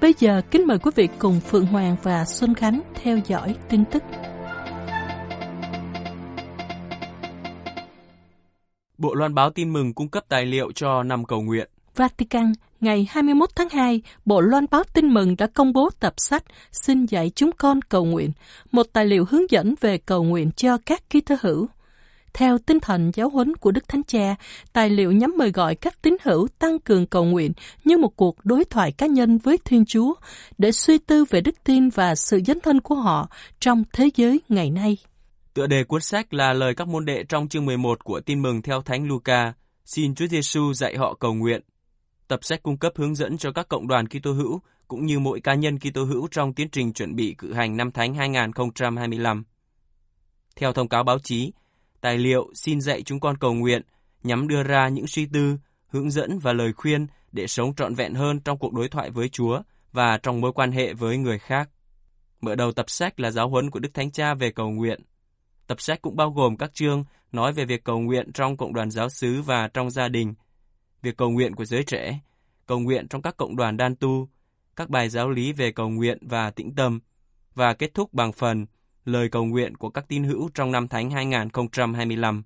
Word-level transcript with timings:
Bây 0.00 0.14
giờ 0.18 0.42
kính 0.50 0.66
mời 0.66 0.78
quý 0.78 0.90
vị 0.94 1.08
cùng 1.18 1.40
Phượng 1.40 1.66
Hoàng 1.66 1.96
và 2.02 2.24
Xuân 2.24 2.54
Khánh 2.54 2.80
theo 2.94 3.18
dõi 3.26 3.54
tin 3.68 3.84
tức. 3.84 4.02
Bộ 8.98 9.14
loan 9.14 9.34
báo 9.34 9.50
tin 9.50 9.72
mừng 9.72 9.94
cung 9.94 10.08
cấp 10.08 10.24
tài 10.28 10.46
liệu 10.46 10.72
cho 10.72 11.02
năm 11.02 11.24
cầu 11.24 11.42
nguyện. 11.42 11.68
Vatican, 11.96 12.52
ngày 12.80 13.08
21 13.10 13.50
tháng 13.56 13.68
2, 13.68 14.02
Bộ 14.24 14.40
Loan 14.40 14.66
báo 14.70 14.82
tin 14.94 15.14
mừng 15.14 15.36
đã 15.38 15.46
công 15.46 15.72
bố 15.72 15.90
tập 16.00 16.14
sách 16.16 16.44
Xin 16.72 17.06
dạy 17.06 17.30
chúng 17.34 17.50
con 17.58 17.82
cầu 17.82 18.04
nguyện, 18.04 18.32
một 18.72 18.86
tài 18.92 19.06
liệu 19.06 19.24
hướng 19.30 19.50
dẫn 19.50 19.74
về 19.80 19.98
cầu 19.98 20.24
nguyện 20.24 20.50
cho 20.56 20.78
các 20.86 21.10
ký 21.10 21.20
tơ 21.20 21.36
hữu. 21.40 21.68
Theo 22.34 22.58
tinh 22.58 22.80
thần 22.80 23.10
giáo 23.14 23.28
huấn 23.28 23.56
của 23.56 23.70
Đức 23.70 23.88
Thánh 23.88 24.02
Cha, 24.04 24.36
tài 24.72 24.90
liệu 24.90 25.12
nhắm 25.12 25.34
mời 25.38 25.50
gọi 25.50 25.74
các 25.74 26.02
tín 26.02 26.16
hữu 26.22 26.48
tăng 26.58 26.78
cường 26.78 27.06
cầu 27.06 27.24
nguyện 27.24 27.52
như 27.84 27.98
một 27.98 28.16
cuộc 28.16 28.44
đối 28.44 28.64
thoại 28.64 28.92
cá 28.92 29.06
nhân 29.06 29.38
với 29.38 29.58
Thiên 29.64 29.84
Chúa 29.84 30.14
để 30.58 30.72
suy 30.72 30.98
tư 30.98 31.24
về 31.30 31.40
đức 31.40 31.54
tin 31.64 31.88
và 31.88 32.14
sự 32.14 32.40
dấn 32.46 32.60
thân 32.60 32.80
của 32.80 32.94
họ 32.94 33.30
trong 33.60 33.84
thế 33.92 34.10
giới 34.16 34.40
ngày 34.48 34.70
nay. 34.70 34.96
Tựa 35.54 35.66
đề 35.66 35.84
cuốn 35.84 36.00
sách 36.00 36.34
là 36.34 36.52
lời 36.52 36.74
các 36.74 36.88
môn 36.88 37.04
đệ 37.04 37.24
trong 37.28 37.48
chương 37.48 37.66
11 37.66 38.04
của 38.04 38.20
tin 38.20 38.42
mừng 38.42 38.62
theo 38.62 38.82
Thánh 38.82 39.08
Luca. 39.08 39.52
Xin 39.84 40.14
Chúa 40.14 40.26
Giêsu 40.26 40.72
dạy 40.72 40.96
họ 40.96 41.14
cầu 41.14 41.34
nguyện. 41.34 41.60
Tập 42.28 42.40
sách 42.42 42.62
cung 42.62 42.76
cấp 42.76 42.92
hướng 42.96 43.14
dẫn 43.14 43.38
cho 43.38 43.52
các 43.52 43.68
cộng 43.68 43.88
đoàn 43.88 44.08
Kitô 44.08 44.32
hữu 44.32 44.60
cũng 44.88 45.06
như 45.06 45.18
mỗi 45.18 45.40
cá 45.40 45.54
nhân 45.54 45.78
Kitô 45.78 46.04
hữu 46.04 46.28
trong 46.30 46.52
tiến 46.52 46.68
trình 46.70 46.92
chuẩn 46.92 47.16
bị 47.16 47.34
cử 47.38 47.52
hành 47.52 47.76
năm 47.76 47.90
Thánh 47.90 48.14
2025. 48.14 49.44
Theo 50.56 50.72
thông 50.72 50.88
cáo 50.88 51.04
báo 51.04 51.18
chí, 51.18 51.52
tài 52.00 52.18
liệu 52.18 52.50
xin 52.54 52.80
dạy 52.80 53.02
chúng 53.02 53.20
con 53.20 53.36
cầu 53.36 53.54
nguyện 53.54 53.82
nhằm 54.22 54.48
đưa 54.48 54.62
ra 54.62 54.88
những 54.88 55.06
suy 55.06 55.26
tư, 55.26 55.56
hướng 55.88 56.10
dẫn 56.10 56.38
và 56.38 56.52
lời 56.52 56.72
khuyên 56.72 57.06
để 57.32 57.46
sống 57.46 57.74
trọn 57.74 57.94
vẹn 57.94 58.14
hơn 58.14 58.40
trong 58.40 58.58
cuộc 58.58 58.72
đối 58.72 58.88
thoại 58.88 59.10
với 59.10 59.28
Chúa 59.28 59.62
và 59.92 60.18
trong 60.18 60.40
mối 60.40 60.52
quan 60.52 60.72
hệ 60.72 60.94
với 60.94 61.18
người 61.18 61.38
khác. 61.38 61.70
Mở 62.40 62.54
đầu 62.54 62.72
tập 62.72 62.90
sách 62.90 63.20
là 63.20 63.30
giáo 63.30 63.48
huấn 63.48 63.70
của 63.70 63.78
Đức 63.78 63.94
Thánh 63.94 64.10
Cha 64.10 64.34
về 64.34 64.50
cầu 64.50 64.70
nguyện. 64.70 65.00
Tập 65.66 65.80
sách 65.80 66.02
cũng 66.02 66.16
bao 66.16 66.30
gồm 66.30 66.56
các 66.56 66.74
chương 66.74 67.04
nói 67.32 67.52
về 67.52 67.64
việc 67.64 67.84
cầu 67.84 67.98
nguyện 67.98 68.32
trong 68.32 68.56
cộng 68.56 68.74
đoàn 68.74 68.90
giáo 68.90 69.08
xứ 69.08 69.42
và 69.42 69.68
trong 69.68 69.90
gia 69.90 70.08
đình, 70.08 70.34
việc 71.02 71.16
cầu 71.16 71.30
nguyện 71.30 71.54
của 71.54 71.64
giới 71.64 71.84
trẻ, 71.84 72.20
cầu 72.66 72.78
nguyện 72.78 73.08
trong 73.08 73.22
các 73.22 73.36
cộng 73.36 73.56
đoàn 73.56 73.76
đan 73.76 73.96
tu, 73.96 74.28
các 74.76 74.90
bài 74.90 75.08
giáo 75.08 75.30
lý 75.30 75.52
về 75.52 75.72
cầu 75.72 75.88
nguyện 75.88 76.18
và 76.20 76.50
tĩnh 76.50 76.74
tâm, 76.74 77.00
và 77.54 77.74
kết 77.74 77.94
thúc 77.94 78.14
bằng 78.14 78.32
phần 78.32 78.66
lời 79.08 79.28
cầu 79.28 79.44
nguyện 79.44 79.76
của 79.76 79.90
các 79.90 80.08
tín 80.08 80.24
hữu 80.24 80.50
trong 80.54 80.72
năm 80.72 80.88
Thánh 80.88 81.10
2025. 81.10 82.42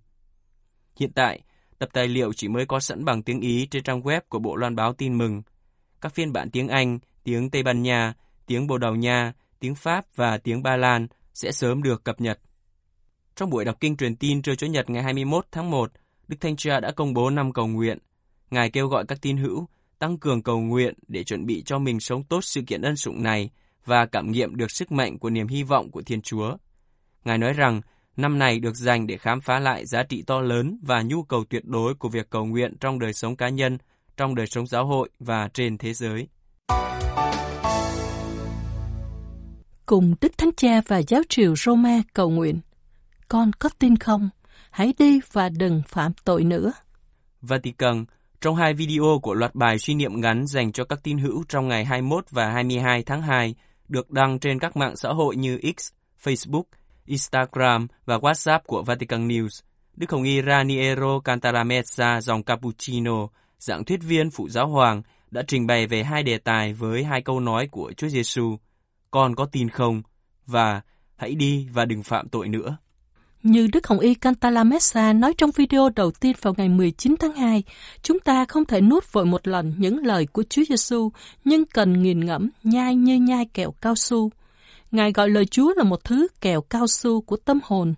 Hiện 0.96 1.12
tại, 1.12 1.40
tập 1.78 1.88
tài 1.92 2.08
liệu 2.08 2.32
chỉ 2.32 2.48
mới 2.48 2.66
có 2.66 2.80
sẵn 2.80 3.04
bằng 3.04 3.22
tiếng 3.22 3.40
Ý 3.40 3.66
trên 3.66 3.82
trang 3.82 4.00
web 4.00 4.20
của 4.28 4.38
Bộ 4.38 4.56
Loan 4.56 4.76
báo 4.76 4.92
tin 4.92 5.18
mừng. 5.18 5.42
Các 6.00 6.14
phiên 6.14 6.32
bản 6.32 6.50
tiếng 6.50 6.68
Anh, 6.68 6.98
tiếng 7.24 7.50
Tây 7.50 7.62
Ban 7.62 7.82
Nha, 7.82 8.14
tiếng 8.46 8.66
Bồ 8.66 8.78
Đào 8.78 8.96
Nha, 8.96 9.32
tiếng 9.60 9.74
Pháp 9.74 10.04
và 10.16 10.38
tiếng 10.38 10.62
Ba 10.62 10.76
Lan 10.76 11.06
sẽ 11.34 11.52
sớm 11.52 11.82
được 11.82 12.04
cập 12.04 12.20
nhật. 12.20 12.40
Trong 13.36 13.50
buổi 13.50 13.64
đọc 13.64 13.76
kinh 13.80 13.96
truyền 13.96 14.16
tin 14.16 14.42
trưa 14.42 14.54
Chủ 14.54 14.66
nhật 14.66 14.90
ngày 14.90 15.02
21 15.02 15.46
tháng 15.52 15.70
1, 15.70 15.92
Đức 16.28 16.36
Thanh 16.40 16.56
Cha 16.56 16.80
đã 16.80 16.92
công 16.92 17.14
bố 17.14 17.30
năm 17.30 17.52
cầu 17.52 17.66
nguyện. 17.66 17.98
Ngài 18.50 18.70
kêu 18.70 18.88
gọi 18.88 19.04
các 19.06 19.18
tín 19.22 19.36
hữu 19.36 19.68
tăng 19.98 20.18
cường 20.18 20.42
cầu 20.42 20.60
nguyện 20.60 20.94
để 21.08 21.24
chuẩn 21.24 21.46
bị 21.46 21.62
cho 21.62 21.78
mình 21.78 22.00
sống 22.00 22.24
tốt 22.24 22.40
sự 22.44 22.62
kiện 22.66 22.82
ân 22.82 22.96
sủng 22.96 23.22
này 23.22 23.50
và 23.84 24.06
cảm 24.06 24.30
nghiệm 24.30 24.56
được 24.56 24.70
sức 24.70 24.92
mạnh 24.92 25.18
của 25.18 25.30
niềm 25.30 25.48
hy 25.48 25.62
vọng 25.62 25.90
của 25.90 26.02
Thiên 26.02 26.22
Chúa. 26.22 26.56
Ngài 27.24 27.38
nói 27.38 27.52
rằng 27.52 27.80
năm 28.16 28.38
này 28.38 28.60
được 28.60 28.76
dành 28.76 29.06
để 29.06 29.16
khám 29.16 29.40
phá 29.40 29.58
lại 29.58 29.86
giá 29.86 30.02
trị 30.02 30.22
to 30.26 30.40
lớn 30.40 30.78
và 30.82 31.02
nhu 31.02 31.22
cầu 31.22 31.44
tuyệt 31.50 31.64
đối 31.64 31.94
của 31.94 32.08
việc 32.08 32.30
cầu 32.30 32.44
nguyện 32.44 32.76
trong 32.80 32.98
đời 32.98 33.12
sống 33.12 33.36
cá 33.36 33.48
nhân, 33.48 33.78
trong 34.16 34.34
đời 34.34 34.46
sống 34.46 34.66
giáo 34.66 34.86
hội 34.86 35.08
và 35.18 35.48
trên 35.54 35.78
thế 35.78 35.94
giới. 35.94 36.28
Cùng 39.86 40.14
Đức 40.20 40.38
Thánh 40.38 40.50
Cha 40.56 40.80
và 40.88 41.02
giáo 41.08 41.22
triều 41.28 41.56
Roma 41.56 42.02
cầu 42.12 42.30
nguyện. 42.30 42.60
Con 43.28 43.52
có 43.52 43.68
tin 43.78 43.96
không? 43.96 44.28
Hãy 44.70 44.94
đi 44.98 45.20
và 45.32 45.48
đừng 45.48 45.82
phạm 45.88 46.12
tội 46.24 46.44
nữa. 46.44 46.72
Vatican, 47.40 48.04
trong 48.40 48.56
hai 48.56 48.74
video 48.74 49.18
của 49.22 49.34
loạt 49.34 49.54
bài 49.54 49.78
suy 49.78 49.94
niệm 49.94 50.20
ngắn 50.20 50.46
dành 50.46 50.72
cho 50.72 50.84
các 50.84 51.02
tín 51.02 51.18
hữu 51.18 51.44
trong 51.48 51.68
ngày 51.68 51.84
21 51.84 52.30
và 52.30 52.50
22 52.50 53.02
tháng 53.02 53.22
2 53.22 53.54
được 53.92 54.10
đăng 54.10 54.38
trên 54.38 54.58
các 54.58 54.76
mạng 54.76 54.96
xã 54.96 55.08
hội 55.08 55.36
như 55.36 55.58
X, 55.76 55.92
Facebook, 56.22 56.62
Instagram 57.06 57.86
và 58.04 58.18
WhatsApp 58.18 58.60
của 58.66 58.82
Vatican 58.82 59.28
News. 59.28 59.62
Đức 59.96 60.10
Hồng 60.10 60.22
Y 60.22 60.42
Raniero 60.42 61.20
Cantaramessa 61.20 62.20
dòng 62.20 62.42
Cappuccino, 62.42 63.28
dạng 63.58 63.84
thuyết 63.84 64.00
viên 64.02 64.30
phụ 64.30 64.48
giáo 64.48 64.68
hoàng, 64.68 65.02
đã 65.30 65.42
trình 65.48 65.66
bày 65.66 65.86
về 65.86 66.02
hai 66.02 66.22
đề 66.22 66.38
tài 66.38 66.72
với 66.72 67.04
hai 67.04 67.22
câu 67.22 67.40
nói 67.40 67.68
của 67.70 67.92
Chúa 67.96 68.08
Giêsu: 68.08 68.56
"Con 69.10 69.34
có 69.34 69.46
tin 69.52 69.68
không?" 69.68 70.02
và 70.46 70.80
"Hãy 71.16 71.34
đi 71.34 71.68
và 71.72 71.84
đừng 71.84 72.02
phạm 72.02 72.28
tội 72.28 72.48
nữa." 72.48 72.76
Như 73.42 73.66
Đức 73.72 73.86
Hồng 73.86 73.98
Y 73.98 74.14
Cantalamessa 74.14 75.12
nói 75.12 75.34
trong 75.38 75.50
video 75.50 75.88
đầu 75.88 76.10
tiên 76.10 76.36
vào 76.42 76.54
ngày 76.56 76.68
19 76.68 77.14
tháng 77.18 77.32
2, 77.32 77.62
chúng 78.02 78.18
ta 78.18 78.44
không 78.44 78.64
thể 78.64 78.80
nuốt 78.80 79.12
vội 79.12 79.24
một 79.24 79.48
lần 79.48 79.74
những 79.78 79.98
lời 80.06 80.26
của 80.26 80.42
Chúa 80.42 80.62
Giêsu, 80.68 81.12
nhưng 81.44 81.64
cần 81.64 82.02
nghiền 82.02 82.26
ngẫm, 82.26 82.50
nhai 82.62 82.94
như 82.94 83.14
nhai 83.14 83.46
kẹo 83.54 83.72
cao 83.80 83.94
su. 83.94 84.30
Ngài 84.90 85.12
gọi 85.12 85.28
lời 85.28 85.46
Chúa 85.46 85.74
là 85.76 85.84
một 85.84 86.04
thứ 86.04 86.26
kẹo 86.40 86.60
cao 86.60 86.86
su 86.86 87.20
của 87.20 87.36
tâm 87.36 87.60
hồn. 87.64 87.94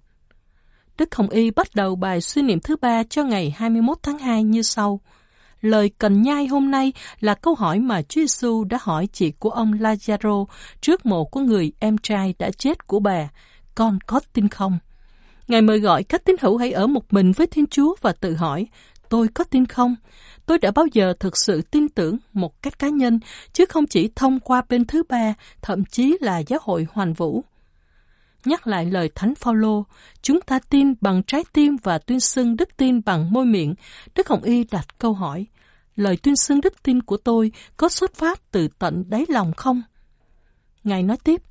Đức 0.99 1.15
Hồng 1.15 1.29
Y 1.29 1.51
bắt 1.51 1.67
đầu 1.75 1.97
bài 1.97 2.21
suy 2.21 2.43
niệm 2.43 2.61
thứ 2.61 2.77
ba 2.77 3.03
cho 3.03 3.25
ngày 3.25 3.55
21 3.57 3.99
tháng 4.03 4.19
2 4.19 4.43
như 4.43 4.63
sau. 4.63 5.01
Lời 5.61 5.91
cần 5.99 6.23
nhai 6.23 6.47
hôm 6.47 6.71
nay 6.71 6.93
là 7.21 7.35
câu 7.35 7.55
hỏi 7.55 7.79
mà 7.79 8.03
Chúa 8.03 8.21
Giêsu 8.21 8.65
đã 8.65 8.79
hỏi 8.81 9.09
chị 9.13 9.31
của 9.31 9.51
ông 9.51 9.73
Lazaro 9.73 10.47
trước 10.81 11.07
mộ 11.07 11.25
của 11.25 11.41
người 11.41 11.73
em 11.79 11.99
trai 11.99 12.35
đã 12.39 12.51
chết 12.51 12.87
của 12.87 13.01
bà. 13.01 13.29
Con 13.75 13.99
có 14.07 14.21
tin 14.33 14.49
không? 14.49 14.79
Ngài 15.49 15.63
mời 15.63 15.81
gọi 15.81 16.05
các 16.05 16.25
tín 16.25 16.37
hữu 16.41 16.57
hãy 16.57 16.73
ở 16.73 16.87
một 16.87 17.13
mình 17.13 17.33
với 17.33 17.47
Thiên 17.47 17.67
Chúa 17.67 17.95
và 18.01 18.13
tự 18.13 18.35
hỏi, 18.35 18.67
tôi 19.09 19.29
có 19.29 19.45
tin 19.45 19.67
không? 19.67 19.97
Tôi 20.47 20.59
đã 20.59 20.71
bao 20.71 20.87
giờ 20.93 21.15
thực 21.21 21.37
sự 21.37 21.63
tin 21.63 21.89
tưởng 21.89 22.17
một 22.33 22.63
cách 22.63 22.79
cá 22.79 22.89
nhân, 22.89 23.21
chứ 23.53 23.65
không 23.67 23.87
chỉ 23.87 24.11
thông 24.17 24.41
qua 24.41 24.63
bên 24.69 24.85
thứ 24.85 25.03
ba, 25.09 25.35
thậm 25.63 25.85
chí 25.85 26.17
là 26.21 26.39
giáo 26.39 26.59
hội 26.63 26.87
hoàn 26.93 27.13
vũ. 27.13 27.45
Nhắc 28.45 28.67
lại 28.67 28.87
lời 28.87 29.11
Thánh 29.15 29.35
Phaolô, 29.35 29.85
chúng 30.23 30.41
ta 30.41 30.59
tin 30.71 30.95
bằng 31.01 31.23
trái 31.27 31.45
tim 31.53 31.77
và 31.83 31.99
tuyên 31.99 32.21
xưng 32.21 32.57
đức 32.57 32.77
tin 32.77 33.01
bằng 33.05 33.33
môi 33.33 33.45
miệng. 33.45 33.75
Đức 34.15 34.29
Hồng 34.29 34.43
Y 34.43 34.65
đặt 34.65 34.99
câu 34.99 35.13
hỏi, 35.13 35.47
lời 35.97 36.17
tuyên 36.17 36.37
xưng 36.37 36.61
đức 36.61 36.83
tin 36.83 37.03
của 37.03 37.17
tôi 37.17 37.53
có 37.77 37.89
xuất 37.89 38.15
phát 38.15 38.51
từ 38.51 38.69
tận 38.79 39.05
đáy 39.09 39.25
lòng 39.29 39.53
không? 39.57 39.83
Ngài 40.85 41.03
nói 41.03 41.17
tiếp, 41.25 41.43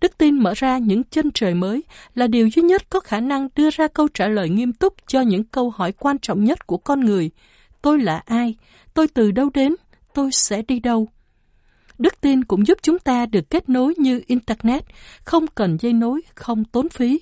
Đức 0.00 0.18
tin 0.18 0.38
mở 0.38 0.52
ra 0.56 0.78
những 0.78 1.04
chân 1.04 1.30
trời 1.34 1.54
mới 1.54 1.84
là 2.14 2.26
điều 2.26 2.48
duy 2.48 2.62
nhất 2.62 2.90
có 2.90 3.00
khả 3.00 3.20
năng 3.20 3.48
đưa 3.56 3.70
ra 3.70 3.88
câu 3.88 4.08
trả 4.14 4.28
lời 4.28 4.48
nghiêm 4.48 4.72
túc 4.72 4.94
cho 5.06 5.20
những 5.20 5.44
câu 5.44 5.70
hỏi 5.70 5.92
quan 5.92 6.18
trọng 6.18 6.44
nhất 6.44 6.66
của 6.66 6.76
con 6.76 7.00
người. 7.00 7.30
Tôi 7.82 7.98
là 7.98 8.22
ai? 8.26 8.54
Tôi 8.94 9.08
từ 9.08 9.30
đâu 9.30 9.50
đến? 9.54 9.74
Tôi 10.14 10.32
sẽ 10.32 10.62
đi 10.62 10.80
đâu? 10.80 11.08
Đức 11.98 12.20
tin 12.20 12.44
cũng 12.44 12.66
giúp 12.66 12.78
chúng 12.82 12.98
ta 12.98 13.26
được 13.26 13.50
kết 13.50 13.68
nối 13.68 13.94
như 13.98 14.22
Internet, 14.26 14.84
không 15.24 15.46
cần 15.46 15.76
dây 15.80 15.92
nối, 15.92 16.20
không 16.34 16.64
tốn 16.64 16.88
phí. 16.88 17.20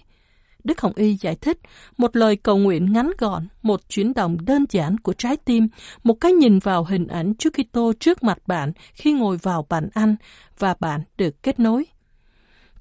Đức 0.65 0.81
Hồng 0.81 0.93
Y 0.97 1.17
giải 1.21 1.37
thích, 1.37 1.59
một 1.97 2.17
lời 2.17 2.37
cầu 2.37 2.59
nguyện 2.59 2.93
ngắn 2.93 3.13
gọn, 3.19 3.47
một 3.63 3.81
chuyển 3.89 4.15
động 4.15 4.37
đơn 4.45 4.65
giản 4.71 4.99
của 4.99 5.13
trái 5.13 5.37
tim, 5.37 5.69
một 6.05 6.15
cái 6.15 6.33
nhìn 6.33 6.59
vào 6.59 6.85
hình 6.85 7.07
ảnh 7.07 7.35
Chúa 7.39 7.51
Kitô 7.51 7.93
trước 8.01 8.23
mặt 8.23 8.39
bạn 8.47 8.73
khi 8.95 9.13
ngồi 9.13 9.37
vào 9.37 9.67
bàn 9.69 9.89
ăn 9.95 10.17
và 10.59 10.75
bạn 10.81 11.01
được 11.19 11.43
kết 11.43 11.61
nối. 11.61 11.85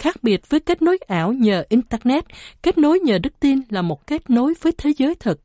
Khác 0.02 0.24
biệt 0.24 0.50
với 0.50 0.60
kết 0.60 0.82
nối 0.82 0.98
ảo 1.08 1.34
nhờ 1.34 1.64
Internet, 1.70 2.26
kết 2.64 2.78
nối 2.78 3.00
nhờ 3.00 3.18
đức 3.18 3.40
tin 3.40 3.60
là 3.70 3.82
một 3.82 4.08
kết 4.08 4.30
nối 4.30 4.54
với 4.62 4.74
thế 4.78 4.94
giới 4.98 5.16
thực. 5.16 5.42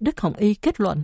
Đức 0.00 0.20
Hồng 0.20 0.36
Y 0.36 0.54
kết 0.54 0.80
luận, 0.80 1.02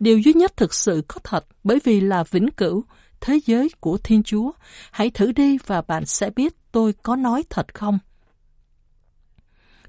điều 0.00 0.18
duy 0.18 0.32
nhất 0.32 0.56
thực 0.56 0.74
sự 0.74 1.02
có 1.08 1.20
thật 1.24 1.46
bởi 1.64 1.78
vì 1.84 2.00
là 2.00 2.24
vĩnh 2.30 2.50
cửu, 2.50 2.84
thế 3.20 3.40
giới 3.46 3.68
của 3.80 3.98
Thiên 3.98 4.22
Chúa. 4.22 4.52
Hãy 4.90 5.10
thử 5.10 5.32
đi 5.32 5.58
và 5.66 5.82
bạn 5.82 6.06
sẽ 6.06 6.30
biết 6.30 6.54
tôi 6.72 6.94
có 7.02 7.16
nói 7.16 7.44
thật 7.50 7.74
không. 7.74 7.98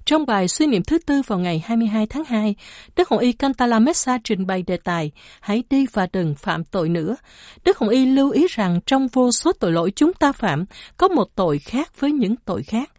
Trong 0.10 0.26
bài 0.26 0.48
suy 0.48 0.68
niệm 0.68 0.84
thứ 0.84 1.00
tư 1.00 1.22
vào 1.28 1.40
ngày 1.40 1.64
22 1.66 2.08
tháng 2.08 2.24
2, 2.24 2.56
Đức 2.96 3.10
Hồng 3.10 3.20
Y 3.20 3.32
Cantalamessa 3.32 4.18
trình 4.24 4.48
bày 4.48 4.64
đề 4.68 4.78
tài 4.78 5.12
Hãy 5.42 5.64
đi 5.70 5.86
và 5.94 6.08
đừng 6.14 6.36
phạm 6.36 6.64
tội 6.64 6.90
nữa. 6.90 7.16
Đức 7.66 7.78
Hồng 7.78 7.90
Y 7.90 8.06
lưu 8.06 8.32
ý 8.32 8.48
rằng 8.50 8.80
trong 8.86 9.08
vô 9.08 9.32
số 9.32 9.52
tội 9.54 9.72
lỗi 9.72 9.92
chúng 9.96 10.14
ta 10.14 10.32
phạm, 10.32 10.66
có 10.98 11.08
một 11.08 11.36
tội 11.36 11.60
khác 11.60 12.00
với 12.00 12.12
những 12.12 12.36
tội 12.46 12.64
khác. 12.64 12.92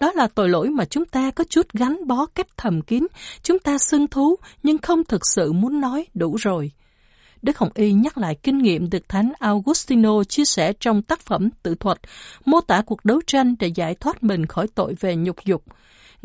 Đó 0.00 0.12
là 0.12 0.28
tội 0.34 0.48
lỗi 0.48 0.68
mà 0.68 0.84
chúng 0.84 1.04
ta 1.04 1.30
có 1.30 1.44
chút 1.50 1.66
gắn 1.72 2.06
bó 2.06 2.26
cách 2.26 2.46
thầm 2.56 2.82
kín, 2.82 3.06
chúng 3.42 3.58
ta 3.58 3.76
xưng 3.78 4.06
thú 4.06 4.36
nhưng 4.62 4.78
không 4.78 5.04
thực 5.04 5.22
sự 5.34 5.52
muốn 5.52 5.80
nói 5.80 6.06
đủ 6.14 6.36
rồi. 6.36 6.70
Đức 7.42 7.58
Hồng 7.58 7.70
Y 7.74 7.92
nhắc 7.92 8.18
lại 8.18 8.36
kinh 8.42 8.58
nghiệm 8.58 8.90
được 8.90 9.08
Thánh 9.08 9.32
Augustino 9.38 10.24
chia 10.24 10.44
sẻ 10.44 10.72
trong 10.80 11.02
tác 11.02 11.20
phẩm 11.20 11.48
tự 11.62 11.74
thuật, 11.74 11.98
mô 12.44 12.60
tả 12.60 12.82
cuộc 12.86 13.04
đấu 13.04 13.20
tranh 13.26 13.54
để 13.58 13.70
giải 13.74 13.94
thoát 13.94 14.22
mình 14.22 14.46
khỏi 14.46 14.66
tội 14.74 14.94
về 15.00 15.16
nhục 15.16 15.44
dục. 15.44 15.64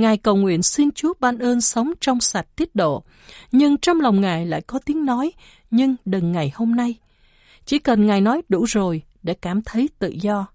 Ngài 0.01 0.17
cầu 0.17 0.35
nguyện 0.35 0.63
xin 0.63 0.91
Chúa 0.91 1.13
ban 1.19 1.37
ơn 1.37 1.61
sống 1.61 1.93
trong 2.01 2.21
sạch 2.21 2.47
tiết 2.55 2.75
độ, 2.75 3.03
nhưng 3.51 3.77
trong 3.77 4.01
lòng 4.01 4.21
Ngài 4.21 4.45
lại 4.45 4.61
có 4.61 4.79
tiếng 4.85 5.05
nói, 5.05 5.31
nhưng 5.71 5.95
đừng 6.05 6.31
ngày 6.31 6.51
hôm 6.55 6.75
nay. 6.75 6.95
Chỉ 7.65 7.79
cần 7.79 8.05
Ngài 8.05 8.21
nói 8.21 8.41
đủ 8.49 8.63
rồi 8.63 9.01
để 9.23 9.33
cảm 9.33 9.61
thấy 9.61 9.89
tự 9.99 10.09
do. 10.21 10.47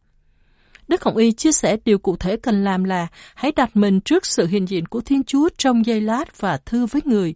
Đức 0.88 1.02
Hồng 1.02 1.16
Y 1.16 1.32
chia 1.32 1.52
sẻ 1.52 1.76
điều 1.84 1.98
cụ 1.98 2.16
thể 2.16 2.36
cần 2.36 2.64
làm 2.64 2.84
là 2.84 3.06
hãy 3.34 3.52
đặt 3.56 3.76
mình 3.76 4.00
trước 4.00 4.26
sự 4.26 4.46
hiện 4.46 4.68
diện 4.68 4.86
của 4.86 5.00
Thiên 5.00 5.24
Chúa 5.24 5.48
trong 5.58 5.86
giây 5.86 6.00
lát 6.00 6.40
và 6.40 6.58
thưa 6.66 6.86
với 6.86 7.02
người. 7.04 7.34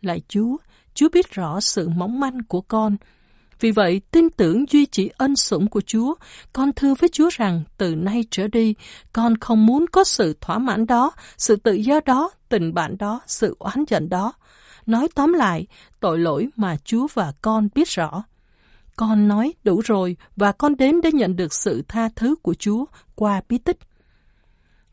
Lại 0.00 0.20
Chúa, 0.28 0.56
Chúa 0.94 1.08
biết 1.12 1.30
rõ 1.30 1.60
sự 1.60 1.88
mỏng 1.88 2.20
manh 2.20 2.38
của 2.48 2.60
con. 2.60 2.96
Vì 3.60 3.70
vậy, 3.70 4.00
tin 4.10 4.30
tưởng 4.30 4.64
duy 4.70 4.86
trì 4.86 5.10
ân 5.16 5.36
sủng 5.36 5.68
của 5.68 5.80
Chúa, 5.80 6.14
con 6.52 6.72
thưa 6.72 6.94
với 6.94 7.08
Chúa 7.12 7.28
rằng 7.32 7.62
từ 7.78 7.94
nay 7.94 8.24
trở 8.30 8.48
đi, 8.48 8.74
con 9.12 9.36
không 9.36 9.66
muốn 9.66 9.86
có 9.92 10.04
sự 10.04 10.36
thỏa 10.40 10.58
mãn 10.58 10.86
đó, 10.86 11.12
sự 11.38 11.56
tự 11.56 11.72
do 11.72 12.00
đó, 12.04 12.30
tình 12.48 12.74
bạn 12.74 12.98
đó, 12.98 13.20
sự 13.26 13.56
oán 13.58 13.84
giận 13.88 14.08
đó. 14.08 14.32
Nói 14.86 15.08
tóm 15.14 15.32
lại, 15.32 15.66
tội 16.00 16.18
lỗi 16.18 16.48
mà 16.56 16.76
Chúa 16.84 17.06
và 17.14 17.32
con 17.42 17.68
biết 17.74 17.88
rõ. 17.88 18.24
Con 18.96 19.28
nói 19.28 19.54
đủ 19.64 19.80
rồi 19.84 20.16
và 20.36 20.52
con 20.52 20.76
đến 20.76 21.00
để 21.00 21.12
nhận 21.12 21.36
được 21.36 21.54
sự 21.54 21.82
tha 21.88 22.08
thứ 22.16 22.34
của 22.42 22.54
Chúa 22.54 22.84
qua 23.14 23.40
bí 23.48 23.58
tích. 23.58 23.78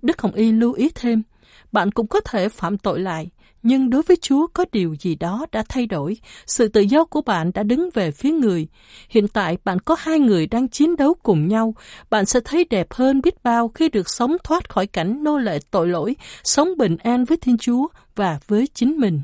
Đức 0.02 0.22
Hồng 0.22 0.34
Y 0.34 0.52
lưu 0.52 0.74
ý 0.74 0.90
thêm, 0.96 1.24
bạn 1.72 1.92
cũng 1.92 2.08
có 2.08 2.20
thể 2.22 2.50
phạm 2.50 2.78
tội 2.78 3.00
lại, 3.00 3.30
nhưng 3.64 3.90
đối 3.90 4.02
với 4.02 4.18
Chúa 4.22 4.48
có 4.48 4.66
điều 4.72 4.96
gì 5.00 5.16
đó 5.16 5.46
đã 5.52 5.64
thay 5.70 5.86
đổi. 5.86 6.18
Sự 6.46 6.68
tự 6.68 6.82
do 6.82 7.06
của 7.06 7.22
bạn 7.22 7.52
đã 7.54 7.64
đứng 7.64 7.90
về 7.94 8.12
phía 8.12 8.32
người. 8.32 8.68
Hiện 9.10 9.28
tại 9.28 9.58
bạn 9.64 9.80
có 9.80 9.96
hai 10.00 10.20
người 10.20 10.48
đang 10.48 10.68
chiến 10.68 10.96
đấu 10.96 11.14
cùng 11.24 11.48
nhau. 11.48 11.76
Bạn 12.10 12.26
sẽ 12.26 12.40
thấy 12.46 12.66
đẹp 12.70 12.94
hơn 12.94 13.22
biết 13.22 13.44
bao 13.44 13.68
khi 13.68 13.90
được 13.90 14.10
sống 14.10 14.38
thoát 14.44 14.70
khỏi 14.70 14.88
cảnh 14.88 15.24
nô 15.24 15.38
lệ 15.38 15.60
tội 15.72 15.88
lỗi, 15.88 16.16
sống 16.44 16.70
bình 16.78 16.98
an 16.98 17.26
với 17.26 17.38
Thiên 17.38 17.58
Chúa 17.58 17.88
và 18.16 18.40
với 18.48 18.68
chính 18.74 18.98
mình. 18.98 19.22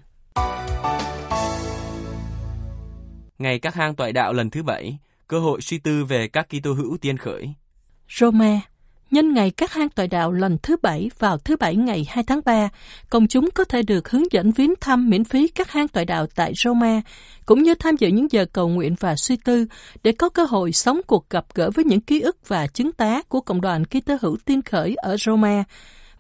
Ngày 3.40 3.60
các 3.60 3.76
hang 3.76 3.96
tọa 3.96 4.12
đạo 4.12 4.34
lần 4.34 4.50
thứ 4.50 4.64
bảy, 4.64 4.98
cơ 5.28 5.40
hội 5.40 5.62
suy 5.62 5.78
tư 5.78 6.06
về 6.06 6.28
các 6.28 6.48
Kitô 6.50 6.74
hữu 6.74 6.98
tiên 7.02 7.18
khởi. 7.18 7.54
Roma 8.20 8.60
Nhân 9.12 9.34
ngày 9.34 9.52
các 9.52 9.74
hang 9.74 9.90
tọa 9.90 10.08
đạo 10.08 10.32
lần 10.32 10.58
thứ 10.64 10.76
bảy 10.82 11.10
vào 11.20 11.38
thứ 11.38 11.56
bảy 11.56 11.76
ngày 11.76 12.06
2 12.10 12.24
tháng 12.24 12.42
3, 12.46 12.70
công 13.10 13.28
chúng 13.28 13.50
có 13.56 13.64
thể 13.64 13.82
được 13.82 14.10
hướng 14.10 14.32
dẫn 14.32 14.52
viếng 14.52 14.74
thăm 14.82 15.10
miễn 15.10 15.24
phí 15.24 15.48
các 15.48 15.72
hang 15.72 15.88
tọa 15.88 16.04
đạo 16.04 16.28
tại 16.36 16.54
Roma, 16.56 17.02
cũng 17.46 17.64
như 17.64 17.76
tham 17.76 17.96
dự 17.96 18.08
những 18.08 18.32
giờ 18.32 18.46
cầu 18.54 18.70
nguyện 18.70 18.96
và 19.00 19.16
suy 19.16 19.36
tư 19.36 19.66
để 20.04 20.12
có 20.12 20.30
cơ 20.30 20.44
hội 20.44 20.72
sống 20.72 21.02
cuộc 21.08 21.30
gặp 21.30 21.46
gỡ 21.54 21.70
với 21.76 21.86
những 21.86 22.02
ký 22.02 22.22
ức 22.22 22.48
và 22.48 22.68
chứng 22.68 22.92
tá 22.92 23.22
của 23.28 23.42
cộng 23.42 23.62
đoàn 23.62 23.86
Kitô 23.86 24.16
hữu 24.22 24.38
tiên 24.46 24.62
khởi 24.62 24.96
ở 24.96 25.18
Roma. 25.18 25.64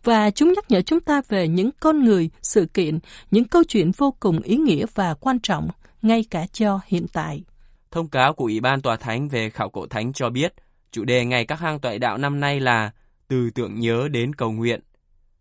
Và 0.03 0.31
chúng 0.31 0.53
nhắc 0.53 0.65
nhở 0.71 0.81
chúng 0.81 0.99
ta 0.99 1.21
về 1.29 1.47
những 1.47 1.69
con 1.79 2.05
người, 2.05 2.29
sự 2.41 2.65
kiện, 2.73 2.99
những 3.31 3.43
câu 3.43 3.63
chuyện 3.67 3.91
vô 3.97 4.13
cùng 4.19 4.39
ý 4.39 4.57
nghĩa 4.57 4.85
và 4.95 5.13
quan 5.13 5.39
trọng, 5.39 5.67
ngay 6.01 6.25
cả 6.29 6.45
cho 6.51 6.79
hiện 6.87 7.05
tại. 7.13 7.43
Thông 7.91 8.07
cáo 8.07 8.33
của 8.33 8.45
Ủy 8.45 8.59
ban 8.59 8.81
Tòa 8.81 8.95
Thánh 8.95 9.27
về 9.27 9.49
khảo 9.49 9.69
cổ 9.69 9.87
thánh 9.87 10.13
cho 10.13 10.29
biết– 10.29 10.53
Chủ 10.91 11.05
đề 11.05 11.25
ngày 11.25 11.45
các 11.45 11.59
hang 11.59 11.79
toại 11.79 11.99
đạo 11.99 12.17
năm 12.17 12.39
nay 12.39 12.59
là 12.59 12.91
Từ 13.27 13.49
tưởng 13.49 13.79
nhớ 13.79 14.07
đến 14.11 14.35
cầu 14.35 14.51
nguyện. 14.51 14.81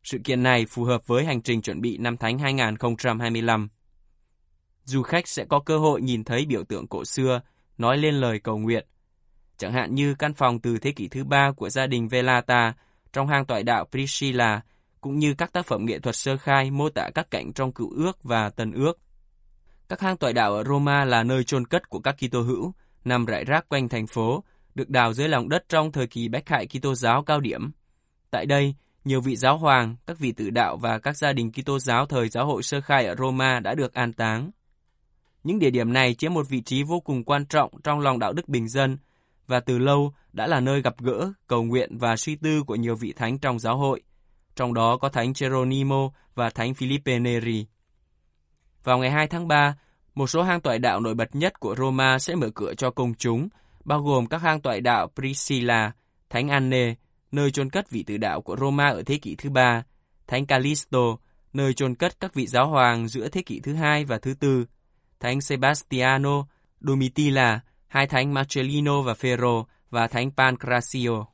Sự 0.03 0.19
kiện 0.25 0.43
này 0.43 0.67
phù 0.67 0.85
hợp 0.85 1.07
với 1.07 1.25
hành 1.25 1.43
trình 1.43 1.63
chuẩn 1.63 1.81
bị 1.81 1.99
năm 1.99 2.17
Thánh 2.17 2.39
2025. 2.39 3.69
Du 4.85 5.03
khách 5.03 5.29
sẽ 5.29 5.45
có 5.45 5.61
cơ 5.61 5.79
hội 5.79 6.03
nhìn 6.03 6.25
thấy 6.25 6.47
biểu 6.47 6.65
tượng 6.65 6.87
cổ 6.87 7.05
xưa, 7.05 7.41
nói 7.79 7.99
lên 7.99 8.15
lời 8.15 8.39
cầu 8.39 8.59
nguyện. 8.59 8.87
Chẳng 9.57 9.73
hạn 9.73 9.95
như 9.95 10.15
căn 10.15 10.35
phòng 10.35 10.61
từ 10.61 10.79
thế 10.79 10.93
kỷ 10.93 11.09
thứ 11.09 11.25
ba 11.25 11.53
của 11.53 11.71
gia 11.71 11.87
đình 11.87 12.09
Velata 12.09 12.75
trong 13.13 13.29
hang 13.29 13.47
tọa 13.47 13.63
đạo 13.63 13.85
Priscilla, 13.91 14.61
cũng 15.01 15.19
như 15.19 15.35
các 15.35 15.53
tác 15.53 15.67
phẩm 15.67 15.85
nghệ 15.85 15.99
thuật 15.99 16.17
sơ 16.17 16.37
khai 16.37 16.71
mô 16.71 16.89
tả 16.89 17.11
các 17.15 17.31
cảnh 17.31 17.53
trong 17.53 17.73
cựu 17.73 17.91
ước 17.97 18.25
và 18.25 18.51
tân 18.51 18.73
ước. 18.73 18.99
Các 19.89 20.01
hang 20.01 20.17
tọa 20.17 20.33
đạo 20.33 20.55
ở 20.55 20.65
Roma 20.65 21.05
là 21.05 21.23
nơi 21.23 21.45
chôn 21.45 21.67
cất 21.67 21.89
của 21.89 22.01
các 22.01 22.17
Kitô 22.21 22.41
hữu, 22.41 22.75
nằm 23.05 23.27
rải 23.27 23.45
rác 23.45 23.69
quanh 23.69 23.89
thành 23.89 24.07
phố, 24.07 24.45
được 24.79 24.91
đào 24.91 25.13
dưới 25.13 25.29
lòng 25.29 25.49
đất 25.49 25.65
trong 25.69 25.93
thời 25.93 26.07
kỳ 26.07 26.29
bách 26.29 26.49
hại 26.49 26.67
Kitô 26.67 26.95
giáo 26.95 27.23
cao 27.23 27.41
điểm. 27.41 27.71
Tại 28.31 28.47
đây, 28.47 28.75
nhiều 29.05 29.21
vị 29.21 29.37
giáo 29.37 29.59
hoàng, 29.59 29.97
các 30.07 30.19
vị 30.19 30.33
tử 30.33 30.51
đạo 30.51 30.77
và 30.77 30.99
các 30.99 31.17
gia 31.17 31.33
đình 31.33 31.53
Kitô 31.53 31.79
giáo 31.79 32.07
thời 32.07 32.29
giáo 32.29 32.47
hội 32.47 32.63
sơ 32.63 32.81
khai 32.81 33.07
ở 33.07 33.15
Roma 33.19 33.61
đã 33.61 33.75
được 33.75 33.95
an 33.95 34.13
táng. 34.13 34.51
Những 35.45 35.59
địa 35.59 35.71
điểm 35.71 35.93
này 35.93 36.15
chiếm 36.15 36.35
một 36.35 36.49
vị 36.49 36.61
trí 36.61 36.83
vô 36.83 37.01
cùng 37.01 37.25
quan 37.25 37.47
trọng 37.47 37.71
trong 37.85 38.01
lòng 38.01 38.19
đạo 38.19 38.33
đức 38.33 38.49
bình 38.49 38.69
dân 38.69 38.99
và 39.47 39.61
từ 39.61 39.79
lâu 39.79 40.13
đã 40.33 40.47
là 40.47 40.61
nơi 40.61 40.83
gặp 40.83 40.95
gỡ, 40.99 41.33
cầu 41.47 41.65
nguyện 41.65 41.99
và 41.99 42.17
suy 42.17 42.37
tư 42.37 42.63
của 42.63 42.75
nhiều 42.75 42.97
vị 42.97 43.13
thánh 43.17 43.39
trong 43.39 43.59
giáo 43.59 43.77
hội, 43.77 44.03
trong 44.57 44.75
đó 44.75 44.97
có 44.97 45.09
Thánh 45.09 45.33
Geronimo 45.41 46.11
và 46.35 46.51
Thánh 46.51 46.75
Philippe 46.75 47.19
Neri. 47.19 47.67
Vào 48.85 48.99
ngày 48.99 49.11
2 49.11 49.27
tháng 49.27 49.49
3, 49.49 49.77
một 50.15 50.27
số 50.27 50.43
hang 50.43 50.61
tọa 50.61 50.79
đạo 50.79 51.01
nổi 51.01 51.15
bật 51.15 51.35
nhất 51.35 51.61
của 51.61 51.75
Roma 51.79 52.19
sẽ 52.19 52.35
mở 52.35 52.51
cửa 52.55 52.75
cho 52.75 52.91
công 52.91 53.15
chúng 53.15 53.49
bao 53.89 54.03
gồm 54.03 54.27
các 54.27 54.43
hang 54.43 54.61
toại 54.61 54.81
đạo 54.81 55.09
Priscilla, 55.15 55.93
Thánh 56.31 56.49
Anne, 56.49 56.95
nơi 57.33 57.51
chôn 57.51 57.71
cất 57.71 57.91
vị 57.91 58.03
tử 58.03 58.17
đạo 58.17 58.41
của 58.41 58.57
Roma 58.57 58.89
ở 58.89 59.03
thế 59.03 59.19
kỷ 59.19 59.35
thứ 59.35 59.51
ba, 59.51 59.83
Thánh 60.27 60.47
Callisto, 60.47 61.17
nơi 61.53 61.75
chôn 61.75 61.95
cất 61.95 62.21
các 62.21 62.35
vị 62.35 62.47
giáo 62.47 62.69
hoàng 62.69 63.09
giữa 63.09 63.29
thế 63.29 63.43
kỷ 63.43 63.61
thứ 63.61 63.75
hai 63.75 64.05
và 64.05 64.19
thứ 64.19 64.35
tư, 64.41 64.67
Thánh 65.21 65.41
Sebastiano, 65.41 66.47
Domitilla, 66.81 67.61
hai 67.87 68.07
thánh 68.07 68.35
Marcellino 68.35 69.03
và 69.03 69.13
Ferro 69.13 69.65
và 69.91 70.07
thánh 70.07 70.31
Pancrazio. 70.37 71.25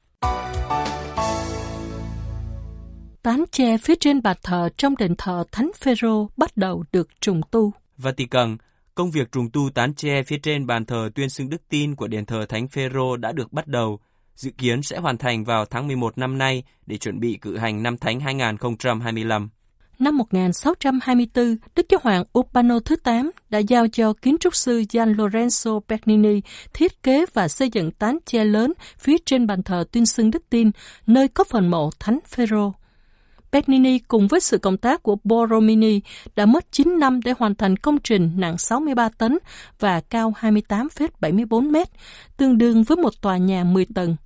Tán 3.23 3.45
tre 3.51 3.79
phía 3.79 3.95
trên 4.01 4.23
bàn 4.23 4.37
thờ 4.43 4.69
trong 4.77 4.97
đền 4.97 5.15
thờ 5.19 5.45
Thánh 5.53 5.71
Phêrô 5.81 6.29
bắt 6.37 6.57
đầu 6.57 6.85
được 6.93 7.09
trùng 7.21 7.41
tu. 7.51 7.73
Vatican 7.97 8.57
Công 8.95 9.11
việc 9.11 9.33
trùng 9.33 9.51
tu 9.51 9.71
tán 9.75 9.95
tre 9.95 10.23
phía 10.23 10.39
trên 10.39 10.67
bàn 10.67 10.85
thờ 10.85 11.11
tuyên 11.15 11.29
xưng 11.29 11.51
đức 11.51 11.63
tin 11.69 11.95
của 11.95 12.09
đền 12.09 12.27
thờ 12.27 12.47
Thánh 12.49 12.69
Phêrô 12.69 13.17
đã 13.17 13.33
được 13.33 13.53
bắt 13.53 13.67
đầu, 13.67 14.01
dự 14.35 14.51
kiến 14.59 14.83
sẽ 14.83 14.99
hoàn 14.99 15.19
thành 15.19 15.45
vào 15.45 15.65
tháng 15.65 15.87
11 15.87 16.19
năm 16.19 16.39
nay 16.39 16.63
để 16.87 16.97
chuẩn 16.97 17.21
bị 17.21 17.39
cử 17.41 17.57
hành 17.57 17.83
năm 17.83 17.99
Thánh 17.99 18.21
2025. 18.21 19.49
Năm 19.99 20.17
1624, 20.19 21.57
Đức 21.77 21.87
Giáo 21.89 22.01
hoàng 22.03 22.25
Urbano 22.39 22.79
thứ 22.85 22.97
8 22.97 23.31
đã 23.51 23.59
giao 23.59 23.89
cho 23.89 24.13
kiến 24.13 24.37
trúc 24.41 24.55
sư 24.55 24.85
Gian 24.91 25.13
Lorenzo 25.13 25.81
Bernini 25.89 26.41
thiết 26.75 27.03
kế 27.03 27.25
và 27.35 27.49
xây 27.49 27.69
dựng 27.69 27.91
tán 27.91 28.19
tre 28.27 28.45
lớn 28.45 28.73
phía 28.99 29.17
trên 29.27 29.47
bàn 29.47 29.63
thờ 29.63 29.85
tuyên 29.93 30.07
xưng 30.07 30.31
đức 30.31 30.43
tin, 30.51 30.71
nơi 31.07 31.29
có 31.29 31.45
phần 31.45 31.71
mộ 31.71 31.91
Thánh 32.01 32.19
Phêrô. 32.27 32.73
Bernini 33.55 33.99
cùng 33.99 34.29
với 34.29 34.41
sự 34.41 34.59
cộng 34.59 34.77
tác 34.77 35.03
của 35.03 35.17
Borromini 35.25 36.01
đã 36.37 36.47
mất 36.47 36.73
9 36.73 36.99
năm 36.99 37.21
để 37.25 37.35
hoàn 37.39 37.55
thành 37.55 37.77
công 37.77 37.99
trình 37.99 38.31
nặng 38.37 38.59
63 38.59 39.09
tấn 39.09 39.39
và 39.81 40.01
cao 40.01 40.35
28,74 40.41 41.71
mét, 41.71 41.89
tương 42.37 42.59
đương 42.59 42.83
với 42.83 42.97
một 42.97 43.21
tòa 43.21 43.37
nhà 43.37 43.65
10 43.65 43.87
tầng. 43.95 44.17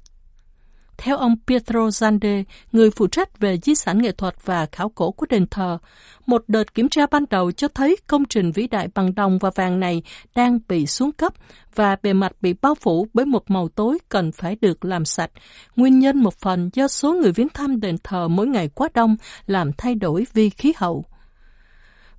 Theo 0.99 1.17
ông 1.17 1.37
Pietro 1.47 1.88
Zande, 1.88 2.45
người 2.73 2.90
phụ 2.90 3.07
trách 3.07 3.38
về 3.38 3.59
di 3.59 3.75
sản 3.75 4.02
nghệ 4.02 4.12
thuật 4.12 4.35
và 4.45 4.67
khảo 4.67 4.88
cổ 4.88 5.11
của 5.11 5.26
đền 5.31 5.47
thờ, 5.47 5.78
một 6.26 6.45
đợt 6.49 6.75
kiểm 6.75 6.88
tra 6.88 7.07
ban 7.11 7.25
đầu 7.31 7.52
cho 7.52 7.69
thấy 7.69 7.97
công 8.07 8.25
trình 8.25 8.52
vĩ 8.52 8.67
đại 8.67 8.88
bằng 8.95 9.14
đồng 9.14 9.38
và 9.38 9.50
vàng 9.55 9.81
này 9.81 10.02
đang 10.35 10.59
bị 10.69 10.87
xuống 10.87 11.12
cấp 11.12 11.33
và 11.75 11.97
bề 12.02 12.12
mặt 12.12 12.33
bị 12.40 12.55
bao 12.62 12.75
phủ 12.75 13.07
bởi 13.14 13.26
một 13.26 13.50
màu 13.50 13.69
tối 13.69 13.99
cần 14.09 14.33
phải 14.33 14.57
được 14.61 14.85
làm 14.85 15.05
sạch. 15.05 15.31
Nguyên 15.76 15.99
nhân 15.99 16.19
một 16.19 16.35
phần 16.35 16.71
do 16.75 16.88
số 16.88 17.12
người 17.12 17.33
viếng 17.33 17.49
thăm 17.49 17.81
đền 17.81 17.97
thờ 18.05 18.28
mỗi 18.28 18.47
ngày 18.47 18.69
quá 18.69 18.88
đông 18.95 19.17
làm 19.47 19.73
thay 19.78 19.95
đổi 19.95 20.26
vi 20.35 20.50
khí 20.50 20.73
hậu 20.76 21.05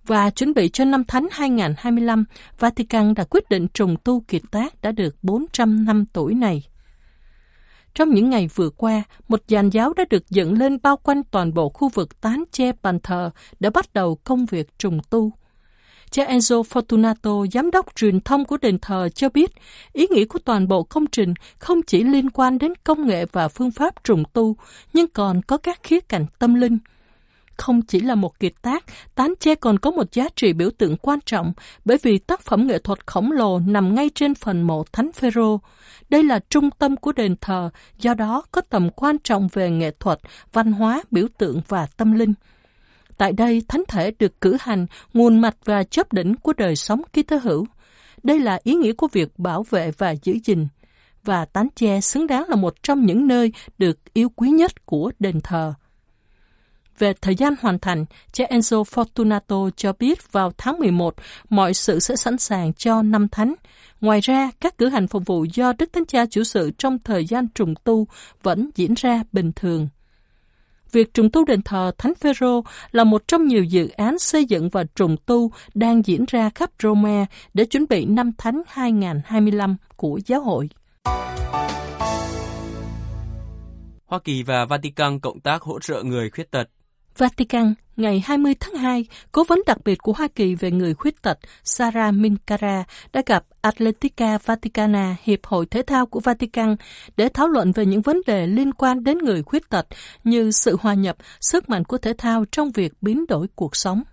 và 0.06 0.30
chuẩn 0.30 0.54
bị 0.54 0.70
cho 0.70 0.86
năm 0.86 1.04
Thánh 1.04 1.28
2025, 1.32 2.26
Vatican 2.60 3.14
đã 3.14 3.24
quyết 3.24 3.50
định 3.50 3.68
trùng 3.74 3.96
tu 4.04 4.20
kiệt 4.20 4.42
tác 4.52 4.82
đã 4.82 4.92
được 4.92 5.16
400 5.24 5.86
năm 5.86 6.06
tuổi 6.14 6.34
này. 6.34 6.64
Trong 7.94 8.14
những 8.14 8.30
ngày 8.30 8.50
vừa 8.56 8.70
qua, 8.70 9.04
một 9.28 9.44
dàn 9.48 9.70
giáo 9.70 9.94
đã 9.94 10.06
được 10.10 10.30
dựng 10.30 10.58
lên 10.60 10.78
bao 10.84 10.98
quanh 10.98 11.24
toàn 11.24 11.54
bộ 11.54 11.70
khu 11.70 11.90
vực 11.90 12.22
tán 12.22 12.44
che 12.52 12.72
bàn 12.82 13.00
thờ 13.04 13.32
đã 13.60 13.70
bắt 13.70 13.94
đầu 13.94 14.16
công 14.24 14.46
việc 14.46 14.80
trùng 14.80 15.00
tu. 15.10 15.32
Cha 16.12 16.26
Enzo 16.26 16.64
Fortunato, 16.64 17.48
giám 17.52 17.72
đốc 17.72 17.96
truyền 17.96 18.20
thông 18.20 18.46
của 18.46 18.58
đền 18.58 18.80
thờ 18.82 19.10
cho 19.16 19.30
biết, 19.30 19.52
ý 19.94 20.08
nghĩa 20.10 20.26
của 20.26 20.40
toàn 20.46 20.68
bộ 20.68 20.84
công 20.84 21.06
trình 21.08 21.34
không 21.60 21.82
chỉ 21.82 22.04
liên 22.04 22.30
quan 22.30 22.58
đến 22.58 22.74
công 22.84 23.08
nghệ 23.08 23.26
và 23.32 23.48
phương 23.48 23.72
pháp 23.72 24.04
trùng 24.04 24.24
tu, 24.34 24.56
nhưng 24.94 25.08
còn 25.08 25.42
có 25.42 25.58
các 25.58 25.84
khía 25.84 26.00
cạnh 26.00 26.26
tâm 26.40 26.54
linh 26.54 26.78
không 27.60 27.82
chỉ 27.82 28.00
là 28.00 28.16
một 28.16 28.40
kiệt 28.40 28.54
tác, 28.62 28.86
tán 29.16 29.34
che 29.40 29.56
còn 29.56 29.80
có 29.80 29.92
một 29.92 30.14
giá 30.14 30.28
trị 30.36 30.54
biểu 30.54 30.70
tượng 30.78 30.98
quan 30.98 31.20
trọng 31.26 31.54
bởi 31.86 31.98
vì 32.04 32.18
tác 32.18 32.42
phẩm 32.42 32.68
nghệ 32.68 32.80
thuật 32.80 33.08
khổng 33.08 33.32
lồ 33.32 33.60
nằm 33.60 33.96
ngay 33.96 34.10
trên 34.16 34.36
phần 34.36 34.62
mộ 34.62 34.84
Thánh 34.92 35.12
Phêrô. 35.12 35.60
Đây 36.10 36.24
là 36.24 36.40
trung 36.50 36.70
tâm 36.72 36.96
của 36.98 37.12
đền 37.12 37.36
thờ, 37.42 37.70
do 38.00 38.14
đó 38.14 38.44
có 38.52 38.62
tầm 38.62 38.90
quan 38.90 39.18
trọng 39.24 39.48
về 39.54 39.70
nghệ 39.70 39.92
thuật, 40.00 40.20
văn 40.54 40.72
hóa, 40.72 41.04
biểu 41.12 41.28
tượng 41.38 41.62
và 41.68 41.88
tâm 41.98 42.14
linh. 42.14 42.34
Tại 43.18 43.32
đây, 43.32 43.62
thánh 43.68 43.84
thể 43.88 44.12
được 44.20 44.42
cử 44.42 44.58
hành, 44.60 44.86
nguồn 45.14 45.40
mạch 45.42 45.56
và 45.66 45.84
chớp 45.84 46.14
đỉnh 46.14 46.36
của 46.36 46.54
đời 46.58 46.76
sống 46.76 47.02
ký 47.14 47.24
tơ 47.24 47.38
hữu. 47.38 47.66
Đây 48.24 48.40
là 48.40 48.60
ý 48.64 48.74
nghĩa 48.74 48.94
của 48.94 49.08
việc 49.12 49.40
bảo 49.40 49.64
vệ 49.70 49.92
và 49.98 50.16
giữ 50.24 50.34
gìn. 50.44 50.68
Và 51.24 51.46
tán 51.46 51.68
che 51.76 52.02
xứng 52.02 52.28
đáng 52.28 52.46
là 52.50 52.56
một 52.56 52.84
trong 52.84 53.06
những 53.06 53.28
nơi 53.28 53.54
được 53.78 54.14
yêu 54.14 54.30
quý 54.36 54.50
nhất 54.50 54.86
của 54.86 55.12
đền 55.20 55.42
thờ. 55.42 55.74
Về 57.00 57.14
thời 57.22 57.36
gian 57.36 57.54
hoàn 57.62 57.80
thành, 57.80 58.06
cha 58.32 58.46
Enzo 58.46 58.84
Fortunato 58.84 59.70
cho 59.70 59.94
biết 60.00 60.32
vào 60.32 60.52
tháng 60.58 60.80
11 60.80 61.16
mọi 61.50 61.74
sự 61.74 62.00
sẽ 62.00 62.16
sẵn 62.16 62.38
sàng 62.38 62.74
cho 62.74 63.02
năm 63.02 63.28
thánh. 63.28 63.54
Ngoài 64.02 64.20
ra, 64.22 64.52
các 64.60 64.78
cử 64.78 64.90
hành 64.90 65.08
phục 65.08 65.26
vụ 65.26 65.46
do 65.54 65.74
Đức 65.78 65.94
Thánh 65.94 66.06
Cha 66.06 66.26
chủ 66.26 66.44
sự 66.44 66.72
trong 66.78 67.00
thời 67.04 67.26
gian 67.26 67.48
trùng 67.56 67.74
tu 67.84 68.08
vẫn 68.44 68.70
diễn 68.76 68.94
ra 68.94 69.24
bình 69.32 69.52
thường. 69.56 69.88
Việc 70.92 71.14
trùng 71.14 71.30
tu 71.32 71.46
đền 71.46 71.62
thờ 71.62 71.92
Thánh 71.98 72.16
Phêrô 72.16 72.64
là 72.92 73.04
một 73.04 73.28
trong 73.28 73.48
nhiều 73.48 73.64
dự 73.64 73.88
án 73.88 74.20
xây 74.20 74.46
dựng 74.46 74.70
và 74.70 74.84
trùng 74.96 75.16
tu 75.26 75.52
đang 75.74 76.06
diễn 76.06 76.26
ra 76.28 76.50
khắp 76.56 76.70
Roma 76.84 77.26
để 77.54 77.66
chuẩn 77.66 77.86
bị 77.90 78.06
năm 78.06 78.32
Thánh 78.38 78.62
2025 78.68 79.76
của 79.96 80.20
giáo 80.26 80.42
hội. 80.42 80.70
Hoa 84.06 84.20
Kỳ 84.24 84.44
và 84.44 84.66
Vatican 84.66 85.20
cộng 85.20 85.40
tác 85.40 85.62
hỗ 85.62 85.80
trợ 85.80 86.04
người 86.04 86.30
khuyết 86.30 86.52
tật 86.52 86.70
Vatican, 87.18 87.74
ngày 87.98 88.24
20 88.26 88.54
tháng 88.60 88.74
2, 88.74 89.06
cố 89.32 89.44
vấn 89.44 89.60
đặc 89.66 89.78
biệt 89.86 89.98
của 90.02 90.14
Hoa 90.14 90.28
Kỳ 90.36 90.56
về 90.56 90.72
người 90.72 90.94
khuyết 90.94 91.22
tật 91.22 91.40
Sarah 91.64 92.14
Minkara 92.14 92.84
đã 93.14 93.22
gặp 93.26 93.46
Atletica 93.62 94.38
Vaticana, 94.46 95.16
Hiệp 95.24 95.46
hội 95.46 95.66
Thể 95.66 95.82
thao 95.88 96.06
của 96.06 96.20
Vatican, 96.20 96.76
để 97.18 97.30
thảo 97.34 97.48
luận 97.48 97.72
về 97.72 97.86
những 97.86 98.02
vấn 98.02 98.22
đề 98.28 98.48
liên 98.48 98.74
quan 98.74 99.04
đến 99.04 99.18
người 99.18 99.44
khuyết 99.44 99.70
tật 99.70 99.88
như 100.24 100.52
sự 100.52 100.78
hòa 100.82 100.94
nhập, 100.94 101.18
sức 101.42 101.70
mạnh 101.70 101.84
của 101.84 101.98
thể 101.98 102.14
thao 102.18 102.46
trong 102.52 102.72
việc 102.72 102.94
biến 103.02 103.26
đổi 103.28 103.48
cuộc 103.56 103.76
sống. 103.76 104.04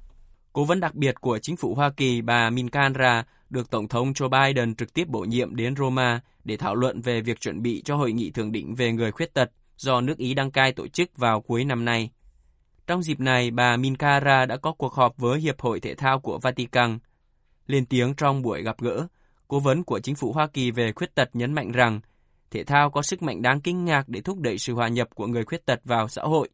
Cố 0.53 0.65
vấn 0.65 0.81
đặc 0.81 0.95
biệt 0.95 1.15
của 1.21 1.39
chính 1.39 1.57
phủ 1.57 1.75
Hoa 1.75 1.91
Kỳ 1.97 2.21
bà 2.21 2.51
Minkara 2.51 3.25
được 3.51 3.71
Tổng 3.71 3.89
thống 3.89 4.13
Joe 4.13 4.29
Biden 4.29 4.75
trực 4.75 4.95
tiếp 4.95 5.09
bổ 5.09 5.21
nhiệm 5.21 5.57
đến 5.57 5.77
Roma 5.77 6.21
để 6.45 6.57
thảo 6.57 6.75
luận 6.75 7.01
về 7.01 7.21
việc 7.21 7.41
chuẩn 7.41 7.63
bị 7.63 7.83
cho 7.85 7.97
hội 7.97 8.13
nghị 8.13 8.31
thượng 8.31 8.53
đỉnh 8.53 8.75
về 8.75 8.93
người 8.93 9.13
khuyết 9.13 9.35
tật 9.35 9.51
do 9.77 10.01
nước 10.01 10.19
Ý 10.19 10.35
đăng 10.35 10.51
cai 10.51 10.73
tổ 10.73 10.89
chức 10.89 11.17
vào 11.17 11.41
cuối 11.41 11.65
năm 11.65 11.85
nay. 11.85 12.11
Trong 12.87 13.03
dịp 13.03 13.21
này, 13.21 13.51
bà 13.51 13.77
Minkara 13.77 14.47
đã 14.47 14.57
có 14.57 14.73
cuộc 14.73 14.95
họp 14.95 15.17
với 15.17 15.41
Hiệp 15.41 15.61
hội 15.61 15.81
Thể 15.81 15.95
thao 15.95 16.21
của 16.21 16.39
Vatican. 16.39 16.99
Lên 17.67 17.87
tiếng 17.87 18.15
trong 18.15 18.43
buổi 18.43 18.63
gặp 18.63 18.77
gỡ, 18.81 19.07
cố 19.49 19.61
vấn 19.61 19.85
của 19.85 20.01
chính 20.01 20.15
phủ 20.15 20.33
Hoa 20.33 20.47
Kỳ 20.47 20.71
về 20.71 20.93
khuyết 20.93 21.15
tật 21.15 21.31
nhấn 21.33 21.55
mạnh 21.55 21.73
rằng 21.73 22.01
thể 22.51 22.65
thao 22.65 22.91
có 22.91 23.03
sức 23.03 23.23
mạnh 23.23 23.43
đáng 23.43 23.61
kinh 23.61 23.85
ngạc 23.85 24.09
để 24.09 24.21
thúc 24.21 24.39
đẩy 24.39 24.59
sự 24.59 24.75
hòa 24.75 24.89
nhập 24.89 25.09
của 25.15 25.27
người 25.27 25.45
khuyết 25.45 25.67
tật 25.67 25.81
vào 25.85 26.09
xã 26.09 26.23
hội. 26.23 26.49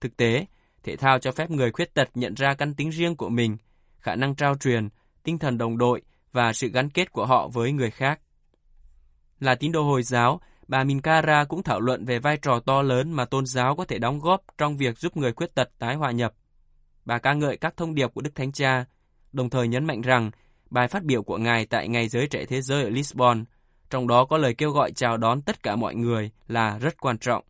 Thực 0.00 0.16
tế, 0.16 0.46
thể 0.82 0.96
thao 0.96 1.18
cho 1.18 1.32
phép 1.32 1.50
người 1.50 1.72
khuyết 1.72 1.94
tật 1.94 2.08
nhận 2.14 2.34
ra 2.34 2.54
căn 2.54 2.74
tính 2.74 2.90
riêng 2.90 3.16
của 3.16 3.28
mình, 3.28 3.56
khả 3.98 4.14
năng 4.14 4.34
trao 4.34 4.54
truyền, 4.54 4.88
tinh 5.22 5.38
thần 5.38 5.58
đồng 5.58 5.78
đội 5.78 6.02
và 6.32 6.52
sự 6.52 6.68
gắn 6.68 6.90
kết 6.90 7.12
của 7.12 7.26
họ 7.26 7.48
với 7.48 7.72
người 7.72 7.90
khác. 7.90 8.20
Là 9.40 9.54
tín 9.54 9.72
đồ 9.72 9.82
Hồi 9.82 10.02
giáo, 10.02 10.40
bà 10.68 10.84
Minkara 10.84 11.44
cũng 11.44 11.62
thảo 11.62 11.80
luận 11.80 12.04
về 12.04 12.18
vai 12.18 12.36
trò 12.36 12.60
to 12.60 12.82
lớn 12.82 13.12
mà 13.12 13.24
tôn 13.24 13.46
giáo 13.46 13.76
có 13.76 13.84
thể 13.84 13.98
đóng 13.98 14.20
góp 14.20 14.42
trong 14.58 14.76
việc 14.76 14.98
giúp 14.98 15.16
người 15.16 15.32
khuyết 15.32 15.54
tật 15.54 15.70
tái 15.78 15.94
hòa 15.94 16.10
nhập. 16.10 16.34
Bà 17.04 17.18
ca 17.18 17.34
ngợi 17.34 17.56
các 17.56 17.76
thông 17.76 17.94
điệp 17.94 18.14
của 18.14 18.20
Đức 18.20 18.34
Thánh 18.34 18.52
Cha, 18.52 18.84
đồng 19.32 19.50
thời 19.50 19.68
nhấn 19.68 19.84
mạnh 19.84 20.00
rằng 20.00 20.30
bài 20.70 20.88
phát 20.88 21.04
biểu 21.04 21.22
của 21.22 21.38
Ngài 21.38 21.66
tại 21.66 21.88
Ngày 21.88 22.08
Giới 22.08 22.26
Trẻ 22.26 22.44
Thế 22.44 22.62
Giới 22.62 22.82
ở 22.82 22.90
Lisbon, 22.90 23.44
trong 23.90 24.06
đó 24.06 24.24
có 24.24 24.38
lời 24.38 24.54
kêu 24.54 24.70
gọi 24.70 24.92
chào 24.92 25.16
đón 25.16 25.42
tất 25.42 25.62
cả 25.62 25.76
mọi 25.76 25.94
người 25.94 26.30
là 26.48 26.78
rất 26.78 27.00
quan 27.00 27.18
trọng. 27.18 27.44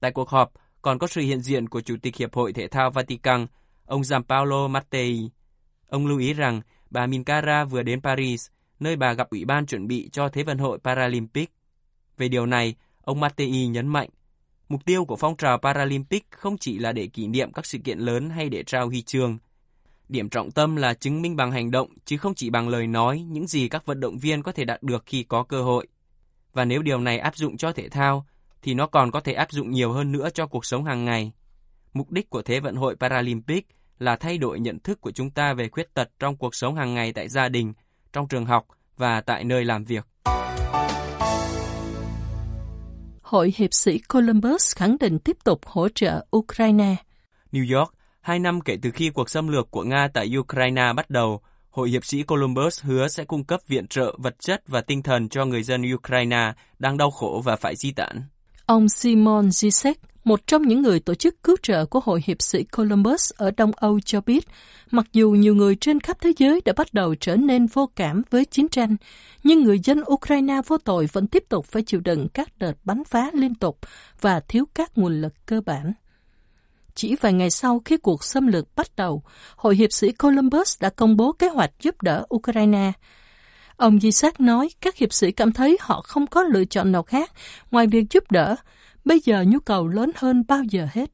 Tại 0.00 0.10
cuộc 0.10 0.28
họp, 0.28 0.52
còn 0.82 0.98
có 0.98 1.06
sự 1.06 1.20
hiện 1.20 1.40
diện 1.40 1.68
của 1.68 1.80
Chủ 1.80 1.96
tịch 2.02 2.16
Hiệp 2.16 2.34
hội 2.34 2.52
Thể 2.52 2.68
thao 2.68 2.90
Vatican, 2.90 3.46
ông 3.86 4.04
Giampaolo 4.04 4.68
Mattei. 4.68 5.30
Ông 5.88 6.06
lưu 6.06 6.18
ý 6.18 6.32
rằng 6.32 6.60
bà 6.90 7.06
Minkara 7.06 7.64
vừa 7.64 7.82
đến 7.82 8.00
Paris, 8.00 8.48
nơi 8.80 8.96
bà 8.96 9.12
gặp 9.12 9.30
Ủy 9.30 9.44
ban 9.44 9.66
chuẩn 9.66 9.86
bị 9.86 10.08
cho 10.12 10.28
Thế 10.28 10.42
vận 10.42 10.58
hội 10.58 10.78
Paralympic. 10.78 11.50
Về 12.18 12.28
điều 12.28 12.46
này, 12.46 12.74
ông 13.02 13.20
Mattei 13.20 13.66
nhấn 13.66 13.88
mạnh, 13.88 14.08
mục 14.68 14.84
tiêu 14.84 15.04
của 15.04 15.16
phong 15.16 15.36
trào 15.36 15.58
Paralympic 15.58 16.30
không 16.30 16.58
chỉ 16.58 16.78
là 16.78 16.92
để 16.92 17.06
kỷ 17.06 17.26
niệm 17.26 17.52
các 17.52 17.66
sự 17.66 17.78
kiện 17.78 17.98
lớn 17.98 18.30
hay 18.30 18.48
để 18.48 18.62
trao 18.62 18.86
huy 18.86 19.02
chương. 19.02 19.38
Điểm 20.08 20.28
trọng 20.28 20.50
tâm 20.50 20.76
là 20.76 20.94
chứng 20.94 21.22
minh 21.22 21.36
bằng 21.36 21.52
hành 21.52 21.70
động 21.70 21.88
chứ 22.04 22.16
không 22.16 22.34
chỉ 22.34 22.50
bằng 22.50 22.68
lời 22.68 22.86
nói 22.86 23.20
những 23.20 23.46
gì 23.46 23.68
các 23.68 23.86
vận 23.86 24.00
động 24.00 24.18
viên 24.18 24.42
có 24.42 24.52
thể 24.52 24.64
đạt 24.64 24.82
được 24.82 25.02
khi 25.06 25.22
có 25.22 25.42
cơ 25.42 25.62
hội. 25.62 25.86
Và 26.52 26.64
nếu 26.64 26.82
điều 26.82 26.98
này 26.98 27.18
áp 27.18 27.36
dụng 27.36 27.56
cho 27.56 27.72
thể 27.72 27.88
thao, 27.88 28.26
thì 28.62 28.74
nó 28.74 28.86
còn 28.86 29.10
có 29.10 29.20
thể 29.20 29.32
áp 29.32 29.52
dụng 29.52 29.70
nhiều 29.70 29.92
hơn 29.92 30.12
nữa 30.12 30.28
cho 30.34 30.46
cuộc 30.46 30.64
sống 30.64 30.84
hàng 30.84 31.04
ngày. 31.04 31.32
Mục 31.92 32.10
đích 32.10 32.30
của 32.30 32.42
Thế 32.42 32.60
vận 32.60 32.76
hội 32.76 32.96
Paralympic 32.96 33.66
là 33.98 34.16
thay 34.16 34.38
đổi 34.38 34.60
nhận 34.60 34.78
thức 34.78 35.00
của 35.00 35.12
chúng 35.12 35.30
ta 35.30 35.54
về 35.54 35.68
khuyết 35.68 35.94
tật 35.94 36.10
trong 36.18 36.36
cuộc 36.36 36.54
sống 36.54 36.74
hàng 36.74 36.94
ngày 36.94 37.12
tại 37.12 37.28
gia 37.28 37.48
đình, 37.48 37.72
trong 38.12 38.28
trường 38.28 38.46
học 38.46 38.66
và 38.96 39.20
tại 39.20 39.44
nơi 39.44 39.64
làm 39.64 39.84
việc. 39.84 40.04
Hội 43.34 43.54
hiệp 43.56 43.74
sĩ 43.74 43.98
Columbus 43.98 44.76
khẳng 44.76 44.96
định 45.00 45.18
tiếp 45.18 45.36
tục 45.44 45.60
hỗ 45.66 45.88
trợ 45.88 46.26
Ukraine. 46.36 46.96
New 47.52 47.78
York, 47.78 47.94
hai 48.20 48.38
năm 48.38 48.60
kể 48.60 48.76
từ 48.82 48.90
khi 48.90 49.10
cuộc 49.10 49.30
xâm 49.30 49.48
lược 49.48 49.70
của 49.70 49.82
Nga 49.82 50.08
tại 50.14 50.36
Ukraine 50.38 50.92
bắt 50.96 51.10
đầu, 51.10 51.40
Hội 51.70 51.90
hiệp 51.90 52.04
sĩ 52.04 52.22
Columbus 52.22 52.82
hứa 52.82 53.08
sẽ 53.08 53.24
cung 53.24 53.44
cấp 53.44 53.60
viện 53.68 53.86
trợ 53.86 54.16
vật 54.18 54.34
chất 54.40 54.62
và 54.68 54.80
tinh 54.80 55.02
thần 55.02 55.28
cho 55.28 55.44
người 55.44 55.62
dân 55.62 55.82
Ukraine 55.94 56.52
đang 56.78 56.96
đau 56.96 57.10
khổ 57.10 57.42
và 57.44 57.56
phải 57.56 57.76
di 57.76 57.92
tản. 57.92 58.22
Ông 58.66 58.88
Simon 58.88 59.48
Zizek, 59.48 59.94
một 60.24 60.46
trong 60.46 60.62
những 60.62 60.82
người 60.82 61.00
tổ 61.00 61.14
chức 61.14 61.42
cứu 61.42 61.56
trợ 61.62 61.86
của 61.86 62.00
Hội 62.04 62.22
hiệp 62.24 62.42
sĩ 62.42 62.64
Columbus 62.64 63.32
ở 63.36 63.50
Đông 63.50 63.72
Âu 63.76 64.00
cho 64.00 64.20
biết, 64.20 64.48
mặc 64.90 65.06
dù 65.12 65.30
nhiều 65.30 65.54
người 65.54 65.76
trên 65.76 66.00
khắp 66.00 66.16
thế 66.20 66.32
giới 66.36 66.60
đã 66.64 66.72
bắt 66.76 66.94
đầu 66.94 67.14
trở 67.14 67.36
nên 67.36 67.66
vô 67.66 67.90
cảm 67.96 68.22
với 68.30 68.44
chiến 68.44 68.68
tranh, 68.68 68.96
nhưng 69.42 69.62
người 69.62 69.78
dân 69.78 70.02
Ukraine 70.12 70.60
vô 70.66 70.78
tội 70.78 71.08
vẫn 71.12 71.26
tiếp 71.26 71.44
tục 71.48 71.66
phải 71.66 71.82
chịu 71.82 72.00
đựng 72.00 72.28
các 72.34 72.58
đợt 72.58 72.72
bắn 72.84 73.04
phá 73.04 73.30
liên 73.34 73.54
tục 73.54 73.78
và 74.20 74.40
thiếu 74.40 74.64
các 74.74 74.98
nguồn 74.98 75.20
lực 75.20 75.32
cơ 75.46 75.60
bản. 75.60 75.92
Chỉ 76.94 77.16
vài 77.20 77.32
ngày 77.32 77.50
sau 77.50 77.82
khi 77.84 77.96
cuộc 77.96 78.24
xâm 78.24 78.46
lược 78.46 78.76
bắt 78.76 78.86
đầu, 78.96 79.22
Hội 79.56 79.76
hiệp 79.76 79.92
sĩ 79.92 80.12
Columbus 80.12 80.80
đã 80.80 80.90
công 80.90 81.16
bố 81.16 81.32
kế 81.32 81.48
hoạch 81.48 81.70
giúp 81.80 82.02
đỡ 82.02 82.24
Ukraine. 82.34 82.92
Ông 83.76 84.00
Di 84.00 84.12
Sát 84.12 84.40
nói 84.40 84.68
các 84.80 84.96
hiệp 84.96 85.12
sĩ 85.12 85.32
cảm 85.32 85.52
thấy 85.52 85.78
họ 85.80 86.00
không 86.04 86.26
có 86.26 86.42
lựa 86.42 86.64
chọn 86.64 86.92
nào 86.92 87.02
khác 87.02 87.32
ngoài 87.70 87.86
việc 87.86 88.04
giúp 88.10 88.30
đỡ. 88.30 88.56
Bây 89.04 89.20
giờ 89.20 89.44
nhu 89.48 89.58
cầu 89.58 89.88
lớn 89.88 90.10
hơn 90.16 90.44
bao 90.48 90.62
giờ 90.70 90.88
hết. 90.92 91.10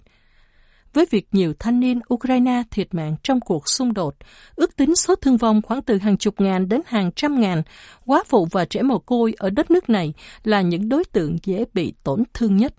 Với 0.93 1.07
việc 1.11 1.29
nhiều 1.33 1.55
thanh 1.59 1.81
niên 1.81 2.01
Ukraine 2.15 2.63
thiệt 2.71 2.95
mạng 2.95 3.17
trong 3.23 3.41
cuộc 3.41 3.69
xung 3.69 3.95
đột, 3.95 4.15
ước 4.55 4.77
tính 4.77 4.97
số 4.97 5.15
thương 5.15 5.37
vong 5.37 5.63
khoảng 5.63 5.83
từ 5.83 5.99
hàng 5.99 6.17
chục 6.17 6.41
ngàn 6.41 6.69
đến 6.69 6.81
hàng 6.87 7.13
trăm 7.17 7.41
ngàn, 7.41 7.63
quá 8.07 8.25
phụ 8.29 8.49
và 8.51 8.65
trẻ 8.65 8.83
mồ 8.83 8.99
côi 8.99 9.35
ở 9.39 9.51
đất 9.51 9.71
nước 9.71 9.91
này 9.91 10.13
là 10.45 10.61
những 10.61 10.89
đối 10.89 11.05
tượng 11.05 11.39
dễ 11.43 11.65
bị 11.75 11.95
tổn 12.05 12.23
thương 12.35 12.57
nhất. 12.57 12.75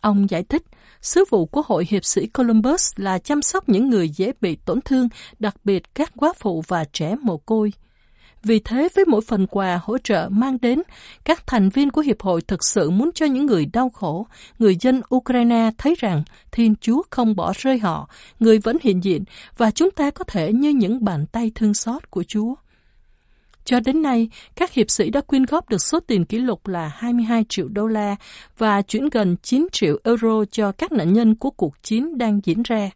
Ông 0.00 0.30
giải 0.30 0.42
thích, 0.42 0.62
sứ 1.00 1.24
vụ 1.30 1.46
của 1.46 1.62
Hội 1.66 1.86
Hiệp 1.88 2.04
sĩ 2.04 2.26
Columbus 2.26 2.92
là 2.96 3.18
chăm 3.18 3.42
sóc 3.42 3.68
những 3.68 3.90
người 3.90 4.08
dễ 4.08 4.32
bị 4.40 4.56
tổn 4.56 4.80
thương, 4.80 5.08
đặc 5.38 5.54
biệt 5.64 5.94
các 5.94 6.12
quá 6.16 6.32
phụ 6.38 6.64
và 6.68 6.84
trẻ 6.84 7.14
mồ 7.22 7.36
côi. 7.36 7.72
Vì 8.46 8.58
thế, 8.58 8.88
với 8.94 9.04
mỗi 9.04 9.20
phần 9.20 9.46
quà 9.46 9.80
hỗ 9.82 9.98
trợ 9.98 10.28
mang 10.32 10.58
đến, 10.62 10.82
các 11.24 11.46
thành 11.46 11.68
viên 11.68 11.90
của 11.90 12.00
Hiệp 12.00 12.22
hội 12.22 12.42
thực 12.42 12.64
sự 12.64 12.90
muốn 12.90 13.10
cho 13.14 13.26
những 13.26 13.46
người 13.46 13.66
đau 13.72 13.90
khổ, 13.90 14.26
người 14.58 14.76
dân 14.80 15.00
Ukraine 15.14 15.70
thấy 15.78 15.94
rằng 15.98 16.22
Thiên 16.52 16.74
Chúa 16.80 17.02
không 17.10 17.36
bỏ 17.36 17.52
rơi 17.56 17.78
họ, 17.78 18.08
người 18.40 18.58
vẫn 18.58 18.76
hiện 18.82 19.04
diện 19.04 19.24
và 19.56 19.70
chúng 19.70 19.90
ta 19.90 20.10
có 20.10 20.24
thể 20.24 20.52
như 20.52 20.70
những 20.70 21.04
bàn 21.04 21.26
tay 21.26 21.52
thương 21.54 21.74
xót 21.74 22.10
của 22.10 22.22
Chúa. 22.22 22.54
Cho 23.64 23.80
đến 23.80 24.02
nay, 24.02 24.28
các 24.56 24.72
hiệp 24.72 24.90
sĩ 24.90 25.10
đã 25.10 25.20
quyên 25.20 25.44
góp 25.44 25.68
được 25.68 25.82
số 25.82 26.00
tiền 26.00 26.24
kỷ 26.24 26.38
lục 26.38 26.66
là 26.66 26.90
22 26.94 27.44
triệu 27.48 27.68
đô 27.68 27.86
la 27.86 28.16
và 28.58 28.82
chuyển 28.82 29.08
gần 29.08 29.36
9 29.42 29.66
triệu 29.72 29.98
euro 30.04 30.44
cho 30.50 30.72
các 30.72 30.92
nạn 30.92 31.12
nhân 31.12 31.34
của 31.34 31.50
cuộc 31.50 31.82
chiến 31.82 32.18
đang 32.18 32.40
diễn 32.44 32.62
ra. 32.62 32.90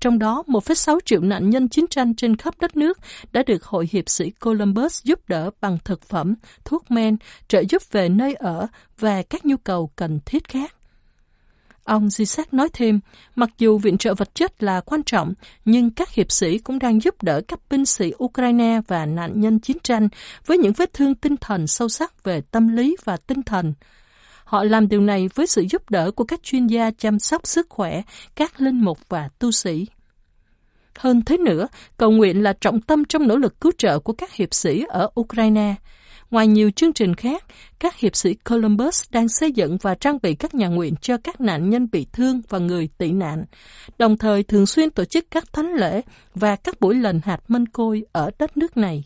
Trong 0.00 0.18
đó, 0.18 0.42
1,6 0.46 0.98
triệu 1.04 1.20
nạn 1.20 1.50
nhân 1.50 1.68
chiến 1.68 1.86
tranh 1.86 2.14
trên 2.14 2.36
khắp 2.36 2.54
đất 2.60 2.76
nước 2.76 2.98
đã 3.32 3.42
được 3.42 3.64
Hội 3.64 3.88
Hiệp 3.92 4.08
sĩ 4.08 4.30
Columbus 4.30 5.04
giúp 5.04 5.20
đỡ 5.28 5.50
bằng 5.60 5.78
thực 5.84 6.02
phẩm, 6.02 6.34
thuốc 6.64 6.90
men, 6.90 7.16
trợ 7.48 7.62
giúp 7.68 7.82
về 7.90 8.08
nơi 8.08 8.34
ở 8.34 8.66
và 8.98 9.22
các 9.22 9.46
nhu 9.46 9.56
cầu 9.56 9.90
cần 9.96 10.20
thiết 10.26 10.48
khác. 10.48 10.76
Ông 11.84 12.08
Zizek 12.08 12.44
nói 12.52 12.68
thêm, 12.72 13.00
mặc 13.34 13.50
dù 13.58 13.78
viện 13.78 13.98
trợ 13.98 14.14
vật 14.14 14.34
chất 14.34 14.62
là 14.62 14.80
quan 14.80 15.02
trọng, 15.02 15.34
nhưng 15.64 15.90
các 15.90 16.10
hiệp 16.10 16.32
sĩ 16.32 16.58
cũng 16.58 16.78
đang 16.78 17.02
giúp 17.02 17.22
đỡ 17.22 17.40
các 17.48 17.60
binh 17.70 17.86
sĩ 17.86 18.12
Ukraine 18.24 18.80
và 18.86 19.06
nạn 19.06 19.40
nhân 19.40 19.60
chiến 19.60 19.76
tranh 19.82 20.08
với 20.46 20.58
những 20.58 20.72
vết 20.72 20.92
thương 20.92 21.14
tinh 21.14 21.36
thần 21.36 21.66
sâu 21.66 21.88
sắc 21.88 22.24
về 22.24 22.40
tâm 22.40 22.68
lý 22.68 22.96
và 23.04 23.16
tinh 23.16 23.42
thần. 23.42 23.74
Họ 24.46 24.64
làm 24.64 24.88
điều 24.88 25.00
này 25.00 25.28
với 25.34 25.46
sự 25.46 25.66
giúp 25.70 25.90
đỡ 25.90 26.10
của 26.10 26.24
các 26.24 26.42
chuyên 26.42 26.66
gia 26.66 26.90
chăm 26.90 27.18
sóc 27.18 27.46
sức 27.46 27.66
khỏe, 27.68 28.02
các 28.34 28.60
linh 28.60 28.80
mục 28.80 28.98
và 29.08 29.28
tu 29.38 29.52
sĩ. 29.52 29.86
Hơn 30.98 31.22
thế 31.24 31.36
nữa, 31.38 31.68
cầu 31.96 32.10
nguyện 32.10 32.42
là 32.42 32.52
trọng 32.60 32.80
tâm 32.80 33.04
trong 33.04 33.28
nỗ 33.28 33.36
lực 33.36 33.60
cứu 33.60 33.72
trợ 33.78 33.98
của 33.98 34.12
các 34.12 34.32
hiệp 34.32 34.54
sĩ 34.54 34.84
ở 34.88 35.08
Ukraine. 35.20 35.74
Ngoài 36.30 36.46
nhiều 36.46 36.70
chương 36.70 36.92
trình 36.92 37.14
khác, 37.14 37.44
các 37.78 37.96
hiệp 37.96 38.16
sĩ 38.16 38.34
Columbus 38.34 39.04
đang 39.10 39.28
xây 39.28 39.52
dựng 39.52 39.78
và 39.82 39.94
trang 39.94 40.18
bị 40.22 40.34
các 40.34 40.54
nhà 40.54 40.68
nguyện 40.68 40.94
cho 41.00 41.16
các 41.24 41.40
nạn 41.40 41.70
nhân 41.70 41.88
bị 41.92 42.06
thương 42.12 42.40
và 42.48 42.58
người 42.58 42.88
tị 42.98 43.12
nạn, 43.12 43.44
đồng 43.98 44.18
thời 44.18 44.42
thường 44.42 44.66
xuyên 44.66 44.90
tổ 44.90 45.04
chức 45.04 45.24
các 45.30 45.52
thánh 45.52 45.74
lễ 45.74 46.02
và 46.34 46.56
các 46.56 46.80
buổi 46.80 46.94
lần 46.94 47.20
hạt 47.24 47.40
mân 47.48 47.68
côi 47.68 48.02
ở 48.12 48.30
đất 48.38 48.56
nước 48.56 48.76
này. 48.76 49.04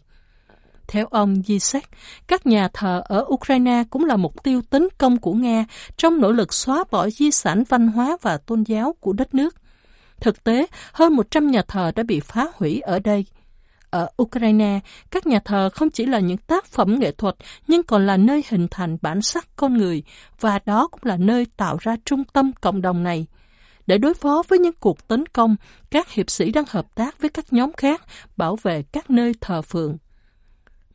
Theo 0.91 1.07
ông 1.11 1.35
Zizek, 1.35 1.81
các 2.27 2.47
nhà 2.47 2.69
thờ 2.73 3.03
ở 3.05 3.25
Ukraine 3.29 3.85
cũng 3.91 4.05
là 4.05 4.17
mục 4.17 4.43
tiêu 4.43 4.63
tấn 4.71 4.89
công 4.99 5.17
của 5.17 5.33
Nga 5.33 5.65
trong 5.97 6.21
nỗ 6.21 6.33
lực 6.33 6.55
xóa 6.55 6.85
bỏ 6.91 7.11
di 7.11 7.31
sản 7.31 7.65
văn 7.69 7.89
hóa 7.89 8.17
và 8.23 8.37
tôn 8.37 8.63
giáo 8.63 8.95
của 9.01 9.13
đất 9.13 9.35
nước. 9.35 9.55
Thực 10.21 10.45
tế, 10.45 10.67
hơn 10.93 11.17
100 11.17 11.51
nhà 11.51 11.63
thờ 11.69 11.93
đã 11.97 12.03
bị 12.03 12.21
phá 12.21 12.47
hủy 12.55 12.81
ở 12.81 12.99
đây. 12.99 13.25
Ở 13.91 14.09
Ukraine, 14.23 14.81
các 15.11 15.27
nhà 15.27 15.41
thờ 15.45 15.71
không 15.75 15.91
chỉ 15.91 16.07
là 16.07 16.19
những 16.19 16.37
tác 16.37 16.67
phẩm 16.67 16.99
nghệ 16.99 17.13
thuật, 17.13 17.37
nhưng 17.67 17.83
còn 17.83 18.07
là 18.07 18.17
nơi 18.17 18.45
hình 18.49 18.69
thành 18.71 18.97
bản 19.03 19.23
sắc 19.23 19.49
con 19.57 19.79
người, 19.79 20.03
và 20.41 20.59
đó 20.67 20.87
cũng 20.87 21.01
là 21.05 21.17
nơi 21.17 21.47
tạo 21.57 21.77
ra 21.81 21.97
trung 22.05 22.25
tâm 22.33 22.53
cộng 22.61 22.83
đồng 22.83 23.03
này. 23.03 23.27
Để 23.87 23.99
đối 23.99 24.15
phó 24.15 24.43
với 24.49 24.59
những 24.59 24.75
cuộc 24.81 25.09
tấn 25.09 25.27
công, 25.27 25.57
các 25.91 26.11
hiệp 26.11 26.31
sĩ 26.31 26.53
đang 26.53 26.65
hợp 26.69 26.95
tác 26.95 27.21
với 27.21 27.31
các 27.31 27.53
nhóm 27.53 27.73
khác 27.73 28.03
bảo 28.37 28.57
vệ 28.63 28.83
các 28.83 29.11
nơi 29.11 29.33
thờ 29.41 29.63
phượng. 29.63 29.97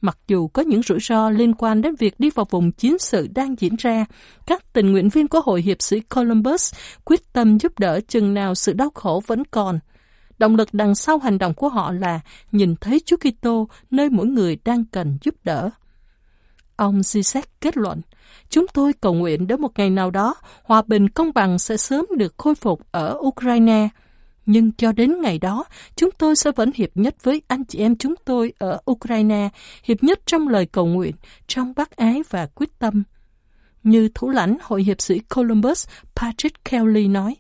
Mặc 0.02 0.18
dù 0.28 0.48
có 0.48 0.62
những 0.62 0.82
rủi 0.82 1.00
ro 1.00 1.30
liên 1.30 1.56
quan 1.56 1.82
đến 1.82 1.96
việc 1.96 2.20
đi 2.20 2.30
vào 2.30 2.46
vùng 2.50 2.72
chiến 2.72 2.98
sự 3.00 3.28
đang 3.36 3.56
diễn 3.60 3.76
ra, 3.76 4.06
các 4.46 4.74
tình 4.74 4.92
nguyện 4.92 5.10
viên 5.10 5.28
của 5.28 5.42
Hội 5.42 5.62
Hiệp 5.62 5.82
sĩ 5.82 6.00
Columbus 6.00 6.74
quyết 7.06 7.34
tâm 7.34 7.58
giúp 7.60 7.80
đỡ 7.80 8.00
chừng 8.08 8.34
nào 8.34 8.56
sự 8.56 8.74
đau 8.74 8.90
khổ 8.94 9.22
vẫn 9.28 9.44
còn. 9.46 9.80
Động 10.38 10.56
lực 10.56 10.70
đằng 10.74 10.96
sau 10.96 11.18
hành 11.18 11.38
động 11.38 11.54
của 11.54 11.70
họ 11.70 11.92
là 11.92 12.20
nhìn 12.52 12.76
thấy 12.76 13.02
Chúa 13.06 13.18
Kitô 13.18 13.68
nơi 13.92 14.10
mỗi 14.10 14.28
người 14.28 14.58
đang 14.66 14.86
cần 14.86 15.18
giúp 15.22 15.36
đỡ. 15.44 15.70
Ông 16.76 17.02
Zizek 17.02 17.42
kết 17.62 17.78
luận, 17.78 18.02
chúng 18.50 18.66
tôi 18.74 18.94
cầu 18.94 19.14
nguyện 19.14 19.48
đến 19.48 19.62
một 19.62 19.72
ngày 19.80 19.90
nào 19.90 20.12
đó, 20.12 20.36
hòa 20.64 20.82
bình 20.88 21.10
công 21.10 21.32
bằng 21.34 21.60
sẽ 21.60 21.78
sớm 21.78 22.06
được 22.18 22.34
khôi 22.38 22.56
phục 22.56 22.82
ở 22.92 23.18
Ukraine– 23.20 23.90
nhưng 24.46 24.72
cho 24.72 24.92
đến 24.92 25.22
ngày 25.22 25.40
đó, 25.40 25.66
chúng 25.96 26.10
tôi 26.18 26.36
sẽ 26.36 26.52
vẫn 26.56 26.72
hiệp 26.76 26.90
nhất 26.96 27.16
với 27.24 27.42
anh 27.48 27.66
chị 27.66 27.80
em 27.80 27.96
chúng 27.96 28.16
tôi 28.26 28.54
ở 28.58 28.80
Ukraine, 28.92 29.50
hiệp 29.84 30.04
nhất 30.04 30.20
trong 30.26 30.48
lời 30.48 30.66
cầu 30.66 30.86
nguyện, 30.86 31.16
trong 31.48 31.74
bác 31.76 31.96
ái 31.96 32.24
và 32.30 32.46
quyết 32.46 32.80
tâm. 32.80 33.04
Như 33.84 34.10
thủ 34.16 34.30
lãnh 34.30 34.58
Hội 34.62 34.84
hiệp 34.84 35.02
sĩ 35.02 35.20
Columbus 35.20 35.88
Patrick 36.16 36.66
Kelly 36.66 37.08
nói, 37.08 37.36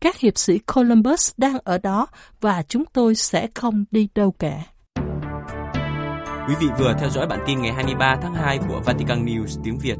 các 0.00 0.18
hiệp 0.18 0.38
sĩ 0.38 0.58
Columbus 0.58 1.32
đang 1.36 1.58
ở 1.64 1.78
đó 1.78 2.06
và 2.40 2.62
chúng 2.62 2.84
tôi 2.92 3.14
sẽ 3.14 3.48
không 3.54 3.84
đi 3.90 4.08
đâu 4.14 4.34
cả. 4.38 4.62
Quý 6.48 6.54
vị 6.60 6.66
vừa 6.78 6.94
theo 7.00 7.10
dõi 7.10 7.26
bản 7.26 7.40
tin 7.46 7.62
ngày 7.62 7.72
23 7.72 8.16
tháng 8.22 8.34
2 8.34 8.58
của 8.68 8.80
Vatican 8.84 9.24
News 9.26 9.60
tiếng 9.64 9.78
Việt. 9.78 9.96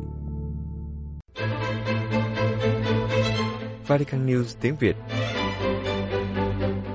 Vatican 3.87 4.27
News 4.27 4.57
tiếng 4.61 4.77
Việt 4.77 4.97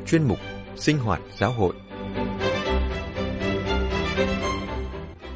chuyên 0.06 0.24
mục 0.24 0.38
Sinh 0.76 0.98
hoạt 0.98 1.22
giáo 1.38 1.52
hội. 1.52 1.74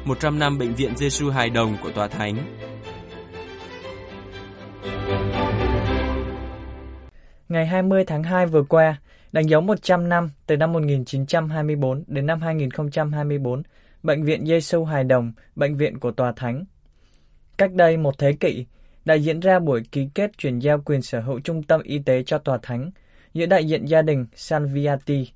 100 0.04 0.38
năm 0.38 0.58
Bệnh 0.58 0.74
viện 0.74 0.96
Giêsu 0.96 1.30
Hài 1.30 1.50
Đồng 1.50 1.76
của 1.82 1.90
Tòa 1.90 2.08
Thánh 2.08 2.36
Ngày 7.48 7.66
20 7.66 8.04
tháng 8.04 8.22
2 8.22 8.46
vừa 8.46 8.62
qua, 8.62 8.96
đánh 9.32 9.48
dấu 9.48 9.60
100 9.60 10.08
năm 10.08 10.30
từ 10.46 10.56
năm 10.56 10.72
1924 10.72 12.04
đến 12.06 12.26
năm 12.26 12.40
2024, 12.40 13.62
Bệnh 14.02 14.24
viện 14.24 14.46
Giêsu 14.46 14.84
Hài 14.84 15.04
Đồng, 15.04 15.32
Bệnh 15.56 15.76
viện 15.76 15.98
của 15.98 16.10
Tòa 16.10 16.32
Thánh. 16.36 16.64
Cách 17.58 17.72
đây 17.72 17.96
một 17.96 18.18
thế 18.18 18.32
kỷ, 18.32 18.66
đã 19.04 19.14
diễn 19.14 19.40
ra 19.40 19.58
buổi 19.58 19.82
ký 19.92 20.08
kết 20.14 20.38
chuyển 20.38 20.58
giao 20.58 20.80
quyền 20.80 21.02
sở 21.02 21.20
hữu 21.20 21.40
trung 21.40 21.62
tâm 21.62 21.82
y 21.82 21.98
tế 21.98 22.22
cho 22.22 22.38
Tòa 22.38 22.58
Thánh– 22.62 22.90
giữa 23.34 23.46
đại 23.46 23.66
diện 23.66 23.84
gia 23.84 24.02
đình 24.02 24.26
Salviati, 24.34 25.30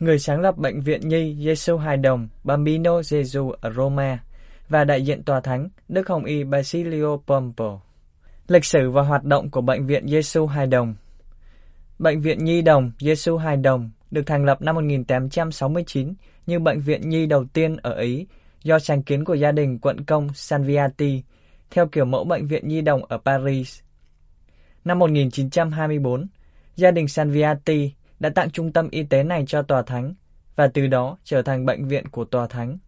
người 0.00 0.18
sáng 0.18 0.40
lập 0.40 0.56
Bệnh 0.56 0.80
viện 0.80 1.08
Nhi 1.08 1.36
Giêsu 1.40 1.76
Hài 1.76 1.96
Đồng 1.96 2.28
Bambino 2.44 3.02
Gesù 3.02 3.50
ở 3.60 3.72
Roma, 3.72 4.18
và 4.68 4.84
đại 4.84 5.02
diện 5.02 5.22
tòa 5.22 5.40
thánh 5.40 5.68
Đức 5.88 6.08
Hồng 6.08 6.24
Y 6.24 6.44
Basilio 6.44 7.16
Pompo. 7.26 7.80
Lịch 8.48 8.64
sử 8.64 8.90
và 8.90 9.02
hoạt 9.02 9.24
động 9.24 9.50
của 9.50 9.60
Bệnh 9.60 9.86
viện 9.86 10.08
Giêsu 10.08 10.46
Hài 10.46 10.66
Đồng 10.66 10.94
Bệnh 11.98 12.20
viện 12.20 12.44
Nhi 12.44 12.62
Đồng 12.62 12.92
Giêsu 12.98 13.36
Hài 13.36 13.56
Đồng 13.56 13.90
được 14.10 14.22
thành 14.26 14.44
lập 14.44 14.62
năm 14.62 14.74
1869 14.74 16.14
như 16.46 16.58
bệnh 16.58 16.80
viện 16.80 17.08
nhi 17.08 17.26
đầu 17.26 17.44
tiên 17.44 17.76
ở 17.82 17.92
Ý 17.98 18.26
do 18.62 18.78
sáng 18.78 19.02
kiến 19.02 19.24
của 19.24 19.34
gia 19.34 19.52
đình 19.52 19.78
quận 19.78 20.04
công 20.04 20.28
Sanviati 20.34 21.22
theo 21.70 21.86
kiểu 21.86 22.04
mẫu 22.04 22.24
bệnh 22.24 22.46
viện 22.46 22.68
nhi 22.68 22.80
đồng 22.80 23.04
ở 23.04 23.18
Paris. 23.18 23.80
Năm 24.84 24.98
1924, 24.98 26.26
gia 26.76 26.90
đình 26.90 27.08
Sanviati 27.08 27.92
đã 28.20 28.28
tặng 28.28 28.50
trung 28.50 28.72
tâm 28.72 28.88
y 28.90 29.02
tế 29.02 29.22
này 29.22 29.44
cho 29.46 29.62
Tòa 29.62 29.82
Thánh 29.82 30.14
và 30.56 30.68
từ 30.68 30.86
đó 30.86 31.18
trở 31.24 31.42
thành 31.42 31.66
bệnh 31.66 31.88
viện 31.88 32.08
của 32.08 32.24
Tòa 32.24 32.46
Thánh. 32.46 32.78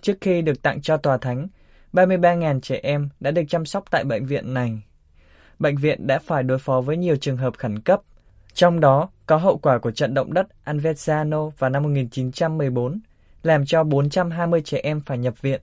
Trước 0.00 0.18
khi 0.20 0.42
được 0.42 0.62
tặng 0.62 0.82
cho 0.82 0.96
Tòa 0.96 1.18
Thánh, 1.18 1.48
33.000 1.92 2.60
trẻ 2.60 2.80
em 2.82 3.08
đã 3.20 3.30
được 3.30 3.42
chăm 3.48 3.66
sóc 3.66 3.84
tại 3.90 4.04
bệnh 4.04 4.26
viện 4.26 4.54
này. 4.54 4.82
Bệnh 5.58 5.76
viện 5.76 6.06
đã 6.06 6.18
phải 6.18 6.42
đối 6.42 6.58
phó 6.58 6.80
với 6.80 6.96
nhiều 6.96 7.16
trường 7.16 7.36
hợp 7.36 7.54
khẩn 7.58 7.80
cấp, 7.80 8.00
trong 8.54 8.80
đó 8.80 9.08
có 9.26 9.36
hậu 9.36 9.58
quả 9.58 9.78
của 9.78 9.90
trận 9.90 10.14
động 10.14 10.34
đất 10.34 10.46
Anversano 10.64 11.48
vào 11.48 11.70
năm 11.70 11.82
1914, 11.82 13.00
làm 13.42 13.66
cho 13.66 13.84
420 13.84 14.60
trẻ 14.64 14.80
em 14.82 15.00
phải 15.00 15.18
nhập 15.18 15.42
viện, 15.42 15.60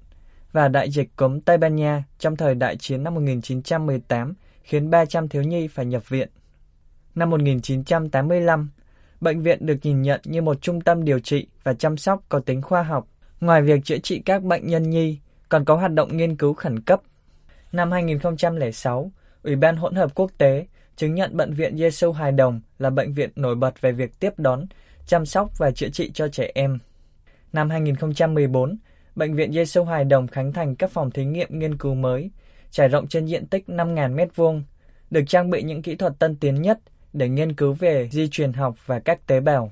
và 0.51 0.67
đại 0.67 0.89
dịch 0.91 1.15
cúm 1.15 1.39
Tây 1.39 1.57
Ban 1.57 1.75
Nha 1.75 2.03
trong 2.19 2.35
thời 2.35 2.55
đại 2.55 2.77
chiến 2.77 3.03
năm 3.03 3.15
1918 3.15 4.33
khiến 4.63 4.89
300 4.89 5.27
thiếu 5.27 5.43
nhi 5.43 5.67
phải 5.67 5.85
nhập 5.85 6.09
viện. 6.09 6.29
Năm 7.15 7.29
1985, 7.29 8.69
bệnh 9.21 9.41
viện 9.41 9.65
được 9.65 9.77
nhìn 9.83 10.01
nhận 10.01 10.21
như 10.23 10.41
một 10.41 10.61
trung 10.61 10.81
tâm 10.81 11.05
điều 11.05 11.19
trị 11.19 11.47
và 11.63 11.73
chăm 11.73 11.97
sóc 11.97 12.23
có 12.29 12.39
tính 12.39 12.61
khoa 12.61 12.83
học. 12.83 13.07
Ngoài 13.41 13.61
việc 13.61 13.83
chữa 13.83 13.97
trị 13.97 14.21
các 14.25 14.43
bệnh 14.43 14.67
nhân 14.67 14.89
nhi, 14.89 15.19
còn 15.49 15.65
có 15.65 15.75
hoạt 15.75 15.93
động 15.93 16.17
nghiên 16.17 16.35
cứu 16.35 16.53
khẩn 16.53 16.81
cấp. 16.81 17.01
Năm 17.71 17.91
2006, 17.91 19.11
Ủy 19.43 19.55
ban 19.55 19.75
hỗn 19.75 19.95
hợp 19.95 20.15
quốc 20.15 20.31
tế 20.37 20.65
chứng 20.95 21.15
nhận 21.15 21.37
Bệnh 21.37 21.53
viện 21.53 21.77
Giêsu 21.77 22.11
Hài 22.11 22.31
Đồng 22.31 22.61
là 22.79 22.89
bệnh 22.89 23.13
viện 23.13 23.29
nổi 23.35 23.55
bật 23.55 23.81
về 23.81 23.91
việc 23.91 24.19
tiếp 24.19 24.33
đón, 24.37 24.65
chăm 25.05 25.25
sóc 25.25 25.57
và 25.57 25.71
chữa 25.71 25.89
trị 25.89 26.11
cho 26.13 26.27
trẻ 26.27 26.51
em. 26.55 26.79
Năm 27.53 27.69
2014, 27.69 28.77
Bệnh 29.15 29.35
viện 29.35 29.53
Giêsu 29.53 29.83
Hài 29.83 30.03
Đồng 30.03 30.27
khánh 30.27 30.53
thành 30.53 30.75
các 30.75 30.91
phòng 30.91 31.11
thí 31.11 31.25
nghiệm 31.25 31.59
nghiên 31.59 31.77
cứu 31.77 31.95
mới, 31.95 32.31
trải 32.71 32.87
rộng 32.87 33.07
trên 33.07 33.25
diện 33.25 33.45
tích 33.45 33.63
5.000 33.67 34.15
m2, 34.15 34.61
được 35.11 35.23
trang 35.27 35.49
bị 35.49 35.63
những 35.63 35.81
kỹ 35.81 35.95
thuật 35.95 36.19
tân 36.19 36.35
tiến 36.35 36.61
nhất 36.61 36.79
để 37.13 37.29
nghiên 37.29 37.53
cứu 37.53 37.73
về 37.73 38.09
di 38.11 38.27
truyền 38.27 38.53
học 38.53 38.75
và 38.85 38.99
các 38.99 39.27
tế 39.27 39.39
bào. 39.39 39.71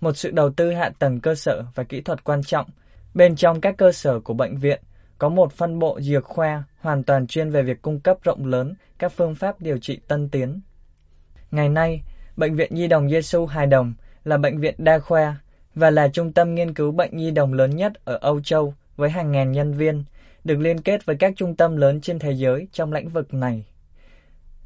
Một 0.00 0.16
sự 0.16 0.30
đầu 0.30 0.50
tư 0.50 0.72
hạ 0.72 0.90
tầng 0.98 1.20
cơ 1.20 1.34
sở 1.34 1.64
và 1.74 1.84
kỹ 1.84 2.00
thuật 2.00 2.24
quan 2.24 2.42
trọng. 2.42 2.66
Bên 3.14 3.36
trong 3.36 3.60
các 3.60 3.76
cơ 3.76 3.92
sở 3.92 4.20
của 4.20 4.34
bệnh 4.34 4.56
viện 4.56 4.80
có 5.18 5.28
một 5.28 5.52
phân 5.52 5.78
bộ 5.78 6.00
dược 6.00 6.24
khoa 6.24 6.64
hoàn 6.80 7.04
toàn 7.04 7.26
chuyên 7.26 7.50
về 7.50 7.62
việc 7.62 7.82
cung 7.82 8.00
cấp 8.00 8.16
rộng 8.22 8.46
lớn 8.46 8.74
các 8.98 9.12
phương 9.12 9.34
pháp 9.34 9.60
điều 9.60 9.78
trị 9.78 10.00
tân 10.08 10.28
tiến. 10.28 10.60
Ngày 11.50 11.68
nay, 11.68 12.02
Bệnh 12.36 12.56
viện 12.56 12.74
Nhi 12.74 12.86
đồng 12.86 13.10
Giêsu 13.10 13.46
Hài 13.46 13.66
Đồng 13.66 13.94
là 14.24 14.36
bệnh 14.36 14.60
viện 14.60 14.74
đa 14.78 14.98
khoa 14.98 15.36
và 15.74 15.90
là 15.90 16.08
trung 16.08 16.32
tâm 16.32 16.54
nghiên 16.54 16.74
cứu 16.74 16.92
bệnh 16.92 17.16
nhi 17.16 17.30
đồng 17.30 17.52
lớn 17.52 17.76
nhất 17.76 17.92
ở 18.04 18.18
Âu 18.20 18.40
Châu 18.40 18.74
với 18.96 19.10
hàng 19.10 19.32
ngàn 19.32 19.52
nhân 19.52 19.72
viên, 19.72 20.04
được 20.44 20.58
liên 20.58 20.80
kết 20.80 21.06
với 21.06 21.16
các 21.16 21.32
trung 21.36 21.56
tâm 21.56 21.76
lớn 21.76 22.00
trên 22.00 22.18
thế 22.18 22.32
giới 22.32 22.68
trong 22.72 22.92
lĩnh 22.92 23.08
vực 23.08 23.34
này 23.34 23.64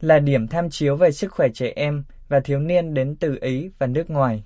là 0.00 0.18
điểm 0.18 0.48
tham 0.48 0.70
chiếu 0.70 0.96
về 0.96 1.12
sức 1.12 1.32
khỏe 1.32 1.48
trẻ 1.54 1.72
em 1.76 2.04
và 2.28 2.40
thiếu 2.40 2.60
niên 2.60 2.94
đến 2.94 3.16
từ 3.20 3.38
Ý 3.40 3.70
và 3.78 3.86
nước 3.86 4.10
ngoài. 4.10 4.42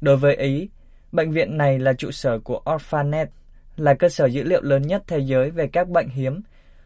Đối 0.00 0.16
với 0.16 0.36
Ý, 0.36 0.68
bệnh 1.12 1.32
viện 1.32 1.56
này 1.56 1.78
là 1.78 1.92
trụ 1.92 2.10
sở 2.10 2.38
của 2.38 2.60
Orphanet, 2.74 3.28
là 3.76 3.94
cơ 3.94 4.08
sở 4.08 4.26
dữ 4.26 4.42
liệu 4.42 4.62
lớn 4.62 4.82
nhất 4.82 5.02
thế 5.06 5.18
giới 5.18 5.50
về 5.50 5.66
các 5.66 5.88
bệnh 5.88 6.08
hiếm, 6.08 6.42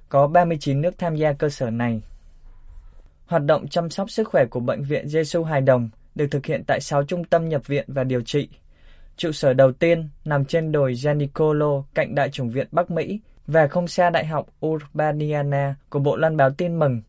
có 0.08 0.26
39 0.26 0.80
nước 0.80 0.98
tham 0.98 1.16
gia 1.16 1.32
cơ 1.32 1.48
sở 1.48 1.70
này. 1.70 2.02
Hoạt 3.26 3.44
động 3.44 3.68
chăm 3.68 3.90
sóc 3.90 4.10
sức 4.10 4.28
khỏe 4.28 4.44
của 4.44 4.60
Bệnh 4.60 4.82
viện 4.82 5.08
Giêsu 5.08 5.44
Hài 5.44 5.60
Đồng 5.60 5.90
được 6.14 6.26
thực 6.30 6.46
hiện 6.46 6.64
tại 6.66 6.80
6 6.80 7.04
trung 7.04 7.24
tâm 7.24 7.48
nhập 7.48 7.66
viện 7.66 7.84
và 7.88 8.04
điều 8.04 8.20
trị. 8.20 8.48
Trụ 9.16 9.32
sở 9.32 9.52
đầu 9.52 9.72
tiên 9.72 10.08
nằm 10.24 10.44
trên 10.44 10.72
đồi 10.72 10.94
Gianicolo 10.94 11.82
cạnh 11.94 12.14
Đại 12.14 12.30
chủng 12.30 12.48
viện 12.48 12.68
Bắc 12.72 12.90
Mỹ 12.90 13.20
và 13.46 13.66
không 13.66 13.88
xa 13.88 14.10
Đại 14.10 14.26
học 14.26 14.46
Urbaniana 14.66 15.74
của 15.88 15.98
Bộ 15.98 16.16
Loan 16.16 16.36
báo 16.36 16.50
tin 16.50 16.78
mừng 16.78 17.02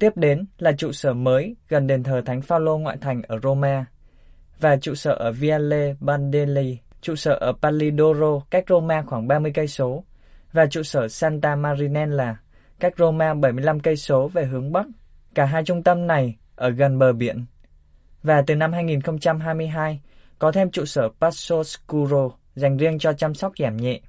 Tiếp 0.00 0.16
đến 0.16 0.44
là 0.58 0.72
trụ 0.72 0.92
sở 0.92 1.12
mới 1.12 1.56
gần 1.68 1.86
đền 1.86 2.02
thờ 2.02 2.22
Thánh 2.26 2.42
Phaolô 2.42 2.78
ngoại 2.78 2.96
thành 3.00 3.22
ở 3.28 3.38
Roma 3.42 3.84
và 4.60 4.76
trụ 4.76 4.94
sở 4.94 5.12
ở 5.12 5.32
Viale 5.32 5.94
Bandelli, 6.00 6.78
trụ 7.00 7.14
sở 7.14 7.32
ở 7.32 7.52
Palidoro 7.62 8.40
cách 8.50 8.64
Roma 8.68 9.02
khoảng 9.02 9.28
30 9.28 9.52
cây 9.54 9.68
số 9.68 10.04
và 10.52 10.66
trụ 10.66 10.82
sở 10.82 11.08
Santa 11.08 11.56
Marinella 11.56 12.36
cách 12.80 12.94
Roma 12.98 13.34
75 13.34 13.80
cây 13.80 13.96
số 13.96 14.28
về 14.28 14.44
hướng 14.44 14.72
bắc. 14.72 14.86
Cả 15.34 15.44
hai 15.44 15.64
trung 15.64 15.82
tâm 15.82 16.06
này 16.06 16.36
ở 16.56 16.70
gần 16.70 16.98
bờ 16.98 17.12
biển. 17.12 17.44
Và 18.22 18.42
từ 18.46 18.54
năm 18.54 18.72
2022 18.72 20.00
có 20.38 20.52
thêm 20.52 20.70
trụ 20.70 20.84
sở 20.84 21.08
Passo 21.20 21.62
Scuro 21.62 22.30
dành 22.54 22.76
riêng 22.76 22.98
cho 22.98 23.12
chăm 23.12 23.34
sóc 23.34 23.52
giảm 23.58 23.76
nhẹ. 23.76 24.00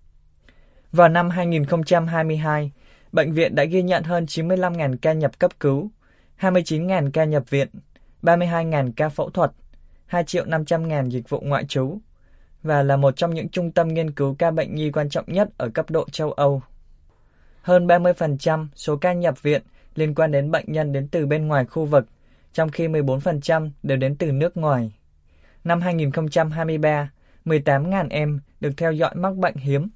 Vào 0.91 1.09
năm 1.09 1.29
2022, 1.29 2.71
bệnh 3.11 3.33
viện 3.33 3.55
đã 3.55 3.63
ghi 3.63 3.81
nhận 3.81 4.03
hơn 4.03 4.25
95.000 4.25 4.95
ca 5.01 5.13
nhập 5.13 5.39
cấp 5.39 5.51
cứu, 5.59 5.91
29.000 6.39 7.11
ca 7.11 7.23
nhập 7.23 7.49
viện, 7.49 7.67
32.000 8.21 8.91
ca 8.95 9.09
phẫu 9.09 9.29
thuật, 9.29 9.51
2 10.05 10.23
triệu 10.23 10.45
500.000 10.45 11.09
dịch 11.09 11.29
vụ 11.29 11.39
ngoại 11.39 11.65
trú 11.65 11.97
và 12.63 12.83
là 12.83 12.97
một 12.97 13.15
trong 13.15 13.33
những 13.33 13.49
trung 13.49 13.71
tâm 13.71 13.87
nghiên 13.87 14.11
cứu 14.11 14.35
ca 14.39 14.51
bệnh 14.51 14.75
nhi 14.75 14.91
quan 14.91 15.09
trọng 15.09 15.25
nhất 15.27 15.49
ở 15.57 15.69
cấp 15.69 15.89
độ 15.89 16.09
châu 16.09 16.31
Âu. 16.31 16.61
Hơn 17.61 17.87
30% 17.87 18.67
số 18.75 18.95
ca 18.95 19.13
nhập 19.13 19.41
viện 19.41 19.61
liên 19.95 20.15
quan 20.15 20.31
đến 20.31 20.51
bệnh 20.51 20.65
nhân 20.67 20.93
đến 20.93 21.07
từ 21.07 21.25
bên 21.25 21.47
ngoài 21.47 21.65
khu 21.65 21.85
vực, 21.85 22.05
trong 22.53 22.69
khi 22.69 22.87
14% 22.87 23.69
đều 23.83 23.97
đến 23.97 24.15
từ 24.15 24.31
nước 24.31 24.57
ngoài. 24.57 24.93
Năm 25.63 25.81
2023, 25.81 27.11
18.000 27.45 28.07
em 28.09 28.39
được 28.59 28.71
theo 28.77 28.91
dõi 28.91 29.15
mắc 29.15 29.35
bệnh 29.35 29.55
hiếm. 29.55 29.89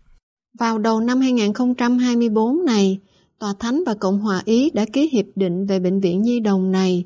Vào 0.59 0.77
đầu 0.77 0.99
năm 0.99 1.21
2024 1.21 2.65
này, 2.65 2.99
Tòa 3.39 3.53
Thánh 3.59 3.83
và 3.85 3.93
Cộng 3.93 4.19
hòa 4.19 4.41
Ý 4.45 4.69
đã 4.73 4.85
ký 4.93 5.09
hiệp 5.11 5.25
định 5.35 5.65
về 5.65 5.79
Bệnh 5.79 5.99
viện 5.99 6.21
Nhi 6.21 6.39
đồng 6.39 6.71
này. 6.71 7.03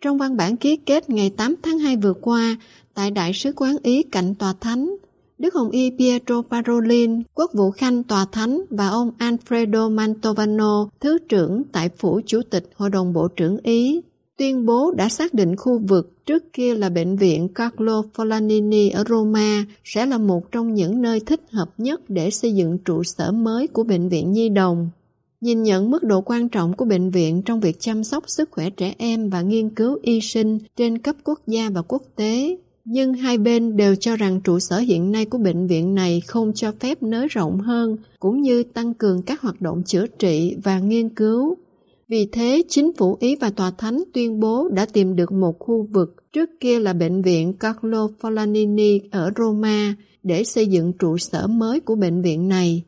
Trong 0.00 0.18
văn 0.18 0.36
bản 0.36 0.56
ký 0.56 0.76
kết 0.76 1.10
ngày 1.10 1.30
8 1.30 1.54
tháng 1.62 1.78
2 1.78 1.96
vừa 1.96 2.12
qua, 2.12 2.56
tại 2.94 3.10
Đại 3.10 3.32
sứ 3.32 3.52
quán 3.56 3.76
Ý 3.82 4.02
cạnh 4.02 4.34
Tòa 4.34 4.54
Thánh, 4.60 4.96
Đức 5.38 5.54
Hồng 5.54 5.70
Y 5.70 5.90
Pietro 5.98 6.42
Parolin, 6.42 7.22
quốc 7.34 7.50
vụ 7.54 7.70
khanh 7.70 8.02
Tòa 8.02 8.26
Thánh 8.32 8.60
và 8.70 8.88
ông 8.88 9.10
Alfredo 9.18 9.90
Mantovano, 9.90 10.88
Thứ 11.00 11.18
trưởng 11.28 11.62
tại 11.72 11.88
Phủ 11.98 12.20
Chủ 12.26 12.40
tịch 12.50 12.70
Hội 12.76 12.90
đồng 12.90 13.12
Bộ 13.12 13.28
trưởng 13.28 13.58
Ý, 13.62 14.00
tuyên 14.38 14.66
bố 14.66 14.90
đã 14.90 15.08
xác 15.08 15.34
định 15.34 15.56
khu 15.56 15.78
vực 15.78 16.26
trước 16.26 16.52
kia 16.52 16.74
là 16.74 16.88
bệnh 16.88 17.16
viện 17.16 17.48
Carlo 17.48 18.02
Folanini 18.14 18.90
ở 18.94 19.04
Roma 19.08 19.64
sẽ 19.84 20.06
là 20.06 20.18
một 20.18 20.52
trong 20.52 20.74
những 20.74 21.02
nơi 21.02 21.20
thích 21.20 21.40
hợp 21.52 21.68
nhất 21.78 22.00
để 22.08 22.30
xây 22.30 22.54
dựng 22.54 22.78
trụ 22.78 23.02
sở 23.02 23.32
mới 23.32 23.66
của 23.66 23.82
Bệnh 23.82 24.08
viện 24.08 24.32
Nhi 24.32 24.48
Đồng. 24.48 24.90
Nhìn 25.40 25.62
nhận 25.62 25.90
mức 25.90 26.02
độ 26.02 26.20
quan 26.20 26.48
trọng 26.48 26.76
của 26.76 26.84
bệnh 26.84 27.10
viện 27.10 27.42
trong 27.42 27.60
việc 27.60 27.80
chăm 27.80 28.04
sóc 28.04 28.24
sức 28.26 28.50
khỏe 28.50 28.70
trẻ 28.70 28.94
em 28.98 29.30
và 29.30 29.42
nghiên 29.42 29.70
cứu 29.70 29.98
y 30.02 30.20
sinh 30.20 30.58
trên 30.76 30.98
cấp 30.98 31.16
quốc 31.24 31.40
gia 31.46 31.70
và 31.70 31.82
quốc 31.82 32.02
tế, 32.16 32.56
nhưng 32.84 33.14
hai 33.14 33.38
bên 33.38 33.76
đều 33.76 33.94
cho 33.94 34.16
rằng 34.16 34.40
trụ 34.40 34.58
sở 34.58 34.78
hiện 34.78 35.12
nay 35.12 35.24
của 35.24 35.38
bệnh 35.38 35.66
viện 35.66 35.94
này 35.94 36.20
không 36.26 36.52
cho 36.54 36.72
phép 36.80 37.02
nới 37.02 37.28
rộng 37.28 37.60
hơn 37.60 37.96
cũng 38.20 38.40
như 38.40 38.62
tăng 38.62 38.94
cường 38.94 39.22
các 39.22 39.40
hoạt 39.40 39.60
động 39.60 39.82
chữa 39.86 40.06
trị 40.06 40.56
và 40.64 40.78
nghiên 40.78 41.08
cứu. 41.08 41.56
Vì 42.12 42.26
thế, 42.32 42.62
chính 42.68 42.92
phủ 42.92 43.16
Ý 43.20 43.36
và 43.36 43.50
Tòa 43.50 43.70
Thánh 43.70 44.02
tuyên 44.14 44.40
bố 44.40 44.68
đã 44.68 44.86
tìm 44.86 45.16
được 45.16 45.32
một 45.32 45.58
khu 45.58 45.88
vực 45.92 46.32
trước 46.32 46.50
kia 46.60 46.78
là 46.78 46.92
bệnh 46.92 47.22
viện 47.22 47.52
Carlo 47.52 48.08
Folanini 48.20 49.00
ở 49.10 49.30
Roma 49.38 49.94
để 50.22 50.44
xây 50.44 50.66
dựng 50.66 50.92
trụ 50.98 51.18
sở 51.18 51.46
mới 51.46 51.80
của 51.80 51.94
bệnh 51.94 52.22
viện 52.22 52.48
này. 52.48 52.82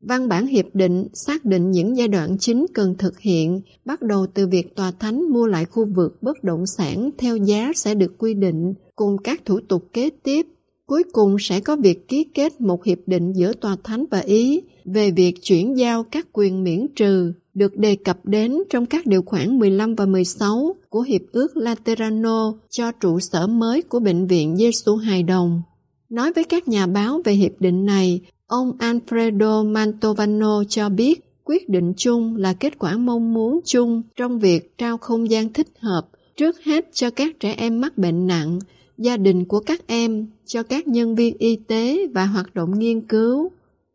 Văn 0.00 0.28
bản 0.28 0.46
hiệp 0.46 0.64
định 0.74 1.06
xác 1.14 1.44
định 1.44 1.70
những 1.70 1.96
giai 1.96 2.08
đoạn 2.08 2.36
chính 2.38 2.66
cần 2.74 2.94
thực 2.98 3.20
hiện, 3.20 3.60
bắt 3.84 4.02
đầu 4.02 4.26
từ 4.34 4.46
việc 4.46 4.76
tòa 4.76 4.90
thánh 4.90 5.32
mua 5.32 5.46
lại 5.46 5.64
khu 5.64 5.86
vực 5.94 6.22
bất 6.22 6.44
động 6.44 6.64
sản 6.66 7.10
theo 7.18 7.36
giá 7.36 7.72
sẽ 7.74 7.94
được 7.94 8.18
quy 8.18 8.34
định, 8.34 8.74
cùng 8.96 9.16
các 9.24 9.44
thủ 9.44 9.60
tục 9.68 9.88
kế 9.92 10.10
tiếp. 10.22 10.46
Cuối 10.86 11.02
cùng 11.12 11.36
sẽ 11.40 11.60
có 11.60 11.76
việc 11.76 12.08
ký 12.08 12.24
kết 12.34 12.60
một 12.60 12.84
hiệp 12.84 12.98
định 13.06 13.32
giữa 13.32 13.52
tòa 13.52 13.76
thánh 13.84 14.04
và 14.10 14.18
Ý 14.18 14.60
về 14.84 15.10
việc 15.10 15.34
chuyển 15.42 15.78
giao 15.78 16.04
các 16.04 16.26
quyền 16.32 16.64
miễn 16.64 16.86
trừ 16.96 17.32
được 17.54 17.76
đề 17.76 17.96
cập 17.96 18.18
đến 18.24 18.58
trong 18.70 18.86
các 18.86 19.06
điều 19.06 19.22
khoản 19.22 19.58
15 19.58 19.94
và 19.94 20.06
16 20.06 20.76
của 20.88 21.00
Hiệp 21.00 21.22
ước 21.32 21.56
Laterano 21.56 22.52
cho 22.70 22.92
trụ 22.92 23.20
sở 23.20 23.46
mới 23.46 23.82
của 23.82 24.00
Bệnh 24.00 24.26
viện 24.26 24.56
Giêsu 24.56 24.96
Hài 24.96 25.22
Đồng. 25.22 25.62
Nói 26.08 26.32
với 26.32 26.44
các 26.44 26.68
nhà 26.68 26.86
báo 26.86 27.20
về 27.24 27.32
hiệp 27.32 27.52
định 27.60 27.84
này, 27.84 28.20
Ông 28.52 28.76
Alfredo 28.78 29.72
Mantovano 29.72 30.64
cho 30.68 30.88
biết 30.88 31.20
quyết 31.44 31.68
định 31.68 31.92
chung 31.96 32.36
là 32.36 32.52
kết 32.52 32.78
quả 32.78 32.96
mong 32.96 33.34
muốn 33.34 33.60
chung 33.64 34.02
trong 34.16 34.38
việc 34.38 34.78
trao 34.78 34.98
không 34.98 35.30
gian 35.30 35.52
thích 35.52 35.68
hợp 35.78 36.08
trước 36.36 36.64
hết 36.64 36.88
cho 36.92 37.10
các 37.10 37.40
trẻ 37.40 37.54
em 37.58 37.80
mắc 37.80 37.98
bệnh 37.98 38.26
nặng, 38.26 38.58
gia 38.98 39.16
đình 39.16 39.44
của 39.44 39.60
các 39.60 39.86
em, 39.86 40.26
cho 40.46 40.62
các 40.62 40.88
nhân 40.88 41.14
viên 41.14 41.36
y 41.38 41.56
tế 41.56 42.06
và 42.14 42.26
hoạt 42.26 42.54
động 42.54 42.78
nghiên 42.78 43.00
cứu. 43.00 43.50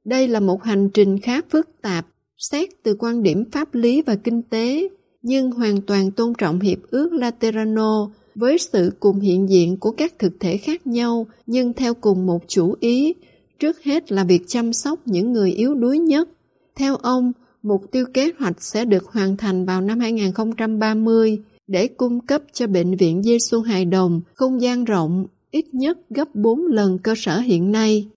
Đây 0.05 0.27
là 0.27 0.39
một 0.39 0.63
hành 0.63 0.89
trình 0.89 1.19
khá 1.19 1.41
phức 1.49 1.69
tạp, 1.81 2.07
xét 2.37 2.69
từ 2.83 2.95
quan 2.99 3.23
điểm 3.23 3.43
pháp 3.51 3.75
lý 3.75 4.01
và 4.01 4.15
kinh 4.15 4.41
tế, 4.41 4.87
nhưng 5.21 5.51
hoàn 5.51 5.81
toàn 5.81 6.11
tôn 6.11 6.33
trọng 6.37 6.59
hiệp 6.59 6.77
ước 6.91 7.13
Laterano 7.13 8.09
với 8.35 8.57
sự 8.57 8.93
cùng 8.99 9.19
hiện 9.19 9.49
diện 9.49 9.77
của 9.79 9.91
các 9.91 10.13
thực 10.19 10.33
thể 10.39 10.57
khác 10.57 10.87
nhau 10.87 11.27
nhưng 11.45 11.73
theo 11.73 11.93
cùng 11.93 12.25
một 12.25 12.39
chủ 12.47 12.75
ý 12.79 13.13
trước 13.59 13.83
hết 13.83 14.11
là 14.11 14.23
việc 14.23 14.41
chăm 14.47 14.73
sóc 14.73 14.99
những 15.05 15.31
người 15.31 15.51
yếu 15.51 15.75
đuối 15.75 15.99
nhất. 15.99 16.29
Theo 16.75 16.95
ông, 16.95 17.31
mục 17.63 17.81
tiêu 17.91 18.05
kế 18.13 18.31
hoạch 18.39 18.61
sẽ 18.61 18.85
được 18.85 19.05
hoàn 19.05 19.37
thành 19.37 19.65
vào 19.65 19.81
năm 19.81 19.99
2030 19.99 21.37
để 21.67 21.87
cung 21.87 22.25
cấp 22.25 22.41
cho 22.53 22.67
Bệnh 22.67 22.95
viện 22.95 23.23
Giêsu 23.23 23.61
Hài 23.61 23.85
Đồng 23.85 24.21
không 24.33 24.61
gian 24.61 24.85
rộng 24.85 25.25
ít 25.51 25.65
nhất 25.73 25.97
gấp 26.09 26.35
4 26.35 26.65
lần 26.65 26.97
cơ 26.99 27.13
sở 27.17 27.39
hiện 27.39 27.71
nay. 27.71 28.07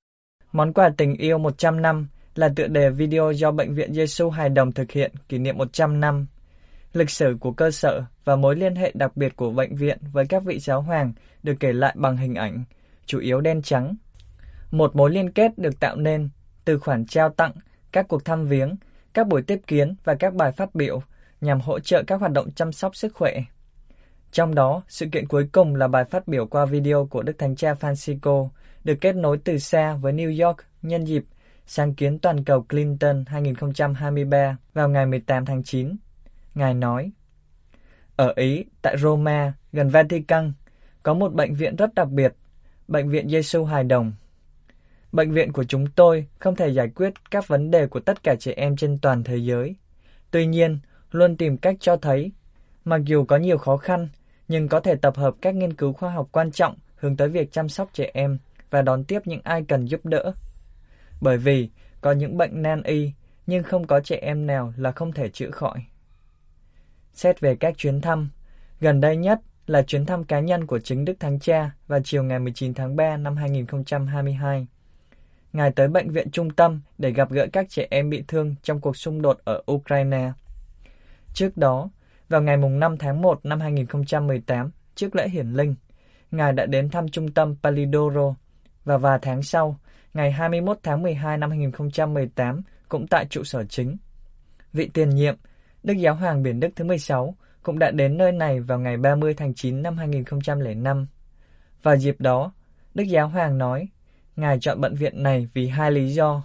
Món 0.53 0.73
quà 0.73 0.91
tình 0.97 1.17
yêu 1.19 1.39
100 1.39 1.83
năm 1.83 2.07
là 2.35 2.49
tựa 2.57 2.67
đề 2.67 2.91
video 2.91 3.33
do 3.33 3.51
Bệnh 3.51 3.75
viện 3.75 3.95
Giêsu 3.95 4.31
Hài 4.31 4.49
Đồng 4.49 4.73
thực 4.73 4.91
hiện 4.91 5.13
kỷ 5.29 5.39
niệm 5.39 5.59
100 5.59 6.01
năm. 6.01 6.27
Lịch 6.93 7.11
sử 7.11 7.37
của 7.41 7.53
cơ 7.53 7.71
sở 7.71 8.05
và 8.25 8.37
mối 8.37 8.57
liên 8.57 8.75
hệ 8.75 8.93
đặc 8.95 9.17
biệt 9.17 9.37
của 9.37 9.51
bệnh 9.51 9.77
viện 9.77 9.99
với 10.13 10.27
các 10.27 10.45
vị 10.45 10.59
giáo 10.59 10.81
hoàng 10.81 11.13
được 11.43 11.55
kể 11.61 11.73
lại 11.73 11.95
bằng 11.99 12.17
hình 12.17 12.35
ảnh, 12.35 12.65
chủ 13.07 13.19
yếu 13.19 13.41
đen 13.41 13.63
trắng, 13.63 13.95
một 14.71 14.97
mối 14.97 15.11
liên 15.11 15.31
kết 15.33 15.59
được 15.59 15.81
tạo 15.81 15.97
nên 15.97 16.29
từ 16.65 16.79
khoản 16.79 17.07
trao 17.07 17.29
tặng, 17.29 17.53
các 17.93 18.09
cuộc 18.09 18.25
thăm 18.25 18.47
viếng, 18.47 18.77
các 19.15 19.27
buổi 19.27 19.43
tiếp 19.43 19.61
kiến 19.67 19.95
và 20.05 20.15
các 20.15 20.35
bài 20.35 20.53
phát 20.53 20.75
biểu 20.75 21.03
nhằm 21.41 21.61
hỗ 21.61 21.81
trợ 21.81 22.03
các 22.07 22.21
hoạt 22.21 22.33
động 22.33 22.51
chăm 22.51 22.73
sóc 22.73 22.97
sức 22.97 23.15
khỏe. 23.15 23.43
Trong 24.33 24.55
đó, 24.55 24.83
sự 24.89 25.07
kiện 25.13 25.27
cuối 25.29 25.49
cùng 25.53 25.75
là 25.75 25.89
bài 25.89 26.05
phát 26.05 26.29
biểu 26.29 26.47
qua 26.47 26.67
video 26.67 27.07
của 27.11 27.23
Đức 27.23 27.39
Thánh 27.39 27.57
Cha 27.57 27.75
Francisco 27.75 28.49
được 28.85 28.95
kết 29.01 29.17
nối 29.17 29.39
từ 29.45 29.59
xa 29.59 29.95
với 29.95 30.13
New 30.13 30.47
York 30.47 30.59
nhân 30.83 31.05
dịp 31.05 31.25
sáng 31.73 31.95
kiến 31.95 32.19
toàn 32.19 32.45
cầu 32.45 32.63
Clinton 32.63 33.25
2023 33.27 34.57
vào 34.75 34.89
ngày 34.89 35.07
18 35.07 35.45
tháng 35.45 35.63
9. 35.63 35.97
Ngài 36.55 36.75
nói, 36.75 37.11
Ở 38.17 38.33
Ý, 38.37 38.65
tại 38.83 38.97
Roma, 38.99 39.53
gần 39.73 39.89
Vatican, 39.89 40.53
có 41.03 41.15
một 41.15 41.35
bệnh 41.35 41.55
viện 41.55 41.77
rất 41.77 41.95
đặc 41.95 42.09
biệt, 42.09 42.35
Bệnh 42.89 43.09
viện 43.09 43.29
Giêsu 43.29 43.65
Hài 43.65 43.85
Đồng 43.85 44.13
Bệnh 45.13 45.33
viện 45.33 45.53
của 45.53 45.65
chúng 45.65 45.87
tôi 45.87 46.27
không 46.39 46.57
thể 46.57 46.69
giải 46.69 46.89
quyết 46.89 47.13
các 47.31 47.49
vấn 47.49 47.71
đề 47.71 47.87
của 47.87 48.01
tất 48.01 48.23
cả 48.23 48.35
trẻ 48.35 48.53
em 48.57 48.77
trên 48.77 48.99
toàn 48.99 49.25
thế 49.25 49.37
giới. 49.37 49.77
Tuy 50.31 50.47
nhiên, 50.47 50.79
luôn 51.11 51.37
tìm 51.37 51.57
cách 51.57 51.77
cho 51.81 51.97
thấy, 51.97 52.33
mặc 52.85 53.01
dù 53.05 53.25
có 53.25 53.37
nhiều 53.37 53.59
khó 53.59 53.77
khăn, 53.77 54.09
nhưng 54.49 54.69
có 54.69 54.81
thể 54.81 54.95
tập 54.97 55.17
hợp 55.17 55.35
các 55.43 55.55
nghiên 55.55 55.75
cứu 55.75 55.93
khoa 55.93 56.11
học 56.11 56.29
quan 56.33 56.51
trọng 56.51 56.77
hướng 56.97 57.17
tới 57.17 57.29
việc 57.29 57.53
chăm 57.53 57.69
sóc 57.69 57.91
trẻ 57.93 58.11
em 58.15 58.39
và 58.71 58.83
đón 58.83 59.05
tiếp 59.05 59.23
những 59.25 59.41
ai 59.45 59.65
cần 59.69 59.85
giúp 59.85 60.01
đỡ. 60.05 60.33
Bởi 61.21 61.39
vì 61.39 61.69
có 62.01 62.13
những 62.13 62.37
bệnh 62.37 62.63
nan 62.63 62.83
y, 62.83 63.13
nhưng 63.47 63.63
không 63.63 63.87
có 63.87 64.01
trẻ 64.01 64.17
em 64.17 64.47
nào 64.47 64.73
là 64.77 64.93
không 64.93 65.13
thể 65.13 65.29
chữa 65.29 65.51
khỏi. 65.51 65.85
Xét 67.15 67.41
về 67.41 67.57
các 67.57 67.79
chuyến 67.79 68.01
thăm, 68.01 68.31
gần 68.81 69.01
đây 69.01 69.17
nhất 69.17 69.41
là 69.67 69.83
chuyến 69.83 70.07
thăm 70.07 70.25
cá 70.25 70.41
nhân 70.41 70.67
của 70.67 70.79
chính 70.79 71.05
Đức 71.05 71.21
Thánh 71.21 71.41
Cha 71.41 71.71
vào 71.87 72.01
chiều 72.05 72.23
ngày 72.23 72.39
19 72.39 72.75
tháng 72.75 72.97
3 72.97 73.17
năm 73.17 73.37
2022. 73.37 74.67
Ngài 75.53 75.71
tới 75.71 75.89
bệnh 75.89 76.11
viện 76.11 76.31
trung 76.31 76.51
tâm 76.51 76.81
để 76.99 77.11
gặp 77.13 77.31
gỡ 77.31 77.47
các 77.53 77.67
trẻ 77.69 77.87
em 77.91 78.11
bị 78.11 78.25
thương 78.29 78.55
trong 78.63 78.81
cuộc 78.81 78.97
xung 78.97 79.23
đột 79.23 79.41
ở 79.45 79.63
Ukraine. 79.73 80.33
Trước 81.35 81.57
đó, 81.57 81.91
vào 82.29 82.43
ngày 82.43 82.57
5 82.57 82.99
tháng 82.99 83.23
1 83.23 83.41
năm 83.43 83.61
2018, 83.61 84.71
trước 84.95 85.17
lễ 85.17 85.29
hiển 85.29 85.53
linh, 85.53 85.75
Ngài 86.31 86.53
đã 86.53 86.67
đến 86.67 86.91
thăm 86.91 87.09
trung 87.09 87.33
tâm 87.33 87.57
Palidoro 87.63 88.35
và 88.85 88.97
vài 88.97 89.19
tháng 89.23 89.43
sau, 89.43 89.77
ngày 90.15 90.33
21 90.33 90.79
tháng 90.83 91.03
12 91.03 91.39
năm 91.39 91.51
2018, 91.51 92.63
cũng 92.89 93.07
tại 93.07 93.27
trụ 93.31 93.45
sở 93.45 93.65
chính. 93.65 93.97
Vị 94.73 94.91
tiền 94.95 95.11
nhiệm, 95.11 95.37
Đức 95.83 95.95
Giáo 95.95 96.15
hoàng 96.15 96.43
Biển 96.43 96.61
Đức 96.61 96.69
thứ 96.77 96.85
16, 96.85 97.35
cũng 97.63 97.79
đã 97.79 97.91
đến 97.91 98.17
nơi 98.17 98.33
này 98.33 98.61
vào 98.61 98.79
ngày 98.79 98.97
30 98.97 99.35
tháng 99.35 99.55
9 99.55 99.83
năm 99.83 99.97
2005. 99.97 101.07
Vào 101.83 101.97
dịp 101.97 102.17
đó, 102.21 102.53
Đức 102.95 103.05
Giáo 103.05 103.29
hoàng 103.29 103.59
nói 103.59 103.89
Ngài 104.37 104.59
chọn 104.61 104.81
bệnh 104.81 104.95
viện 104.95 105.23
này 105.23 105.49
vì 105.55 105.69
hai 105.69 105.91
lý 105.91 106.09
do. 106.09 106.43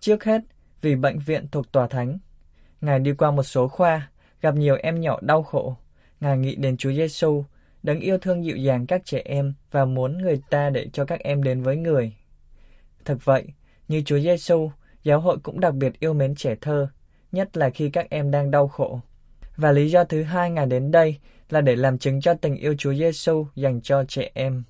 Trước 0.00 0.24
hết, 0.24 0.40
vì 0.80 0.96
bệnh 0.96 1.18
viện 1.18 1.48
thuộc 1.52 1.72
tòa 1.72 1.86
thánh. 1.86 2.18
Ngài 2.80 2.98
đi 2.98 3.12
qua 3.12 3.30
một 3.30 3.42
số 3.42 3.68
khoa, 3.68 4.10
gặp 4.40 4.54
nhiều 4.54 4.76
em 4.82 5.00
nhỏ 5.00 5.18
đau 5.20 5.42
khổ. 5.42 5.76
Ngài 6.20 6.38
nghĩ 6.38 6.54
đến 6.54 6.76
Chúa 6.76 6.92
Giêsu, 6.92 7.44
đấng 7.82 8.00
yêu 8.00 8.18
thương 8.18 8.44
dịu 8.44 8.56
dàng 8.56 8.86
các 8.86 9.02
trẻ 9.04 9.22
em 9.24 9.54
và 9.70 9.84
muốn 9.84 10.18
người 10.18 10.40
ta 10.50 10.70
để 10.70 10.88
cho 10.92 11.04
các 11.04 11.20
em 11.20 11.42
đến 11.42 11.62
với 11.62 11.76
người. 11.76 12.12
Thực 13.04 13.24
vậy, 13.24 13.44
như 13.88 14.02
Chúa 14.06 14.18
Giêsu, 14.20 14.70
giáo 15.04 15.20
hội 15.20 15.36
cũng 15.42 15.60
đặc 15.60 15.74
biệt 15.74 16.00
yêu 16.00 16.12
mến 16.12 16.34
trẻ 16.34 16.56
thơ, 16.60 16.88
nhất 17.32 17.56
là 17.56 17.70
khi 17.70 17.90
các 17.90 18.06
em 18.10 18.30
đang 18.30 18.50
đau 18.50 18.68
khổ. 18.68 19.00
Và 19.56 19.72
lý 19.72 19.90
do 19.90 20.04
thứ 20.04 20.22
hai 20.22 20.50
Ngài 20.50 20.66
đến 20.66 20.90
đây 20.90 21.16
là 21.50 21.60
để 21.60 21.76
làm 21.76 21.98
chứng 21.98 22.20
cho 22.20 22.34
tình 22.34 22.56
yêu 22.56 22.74
Chúa 22.78 22.94
Giêsu 22.94 23.46
dành 23.54 23.80
cho 23.82 24.04
trẻ 24.08 24.30
em. 24.34 24.62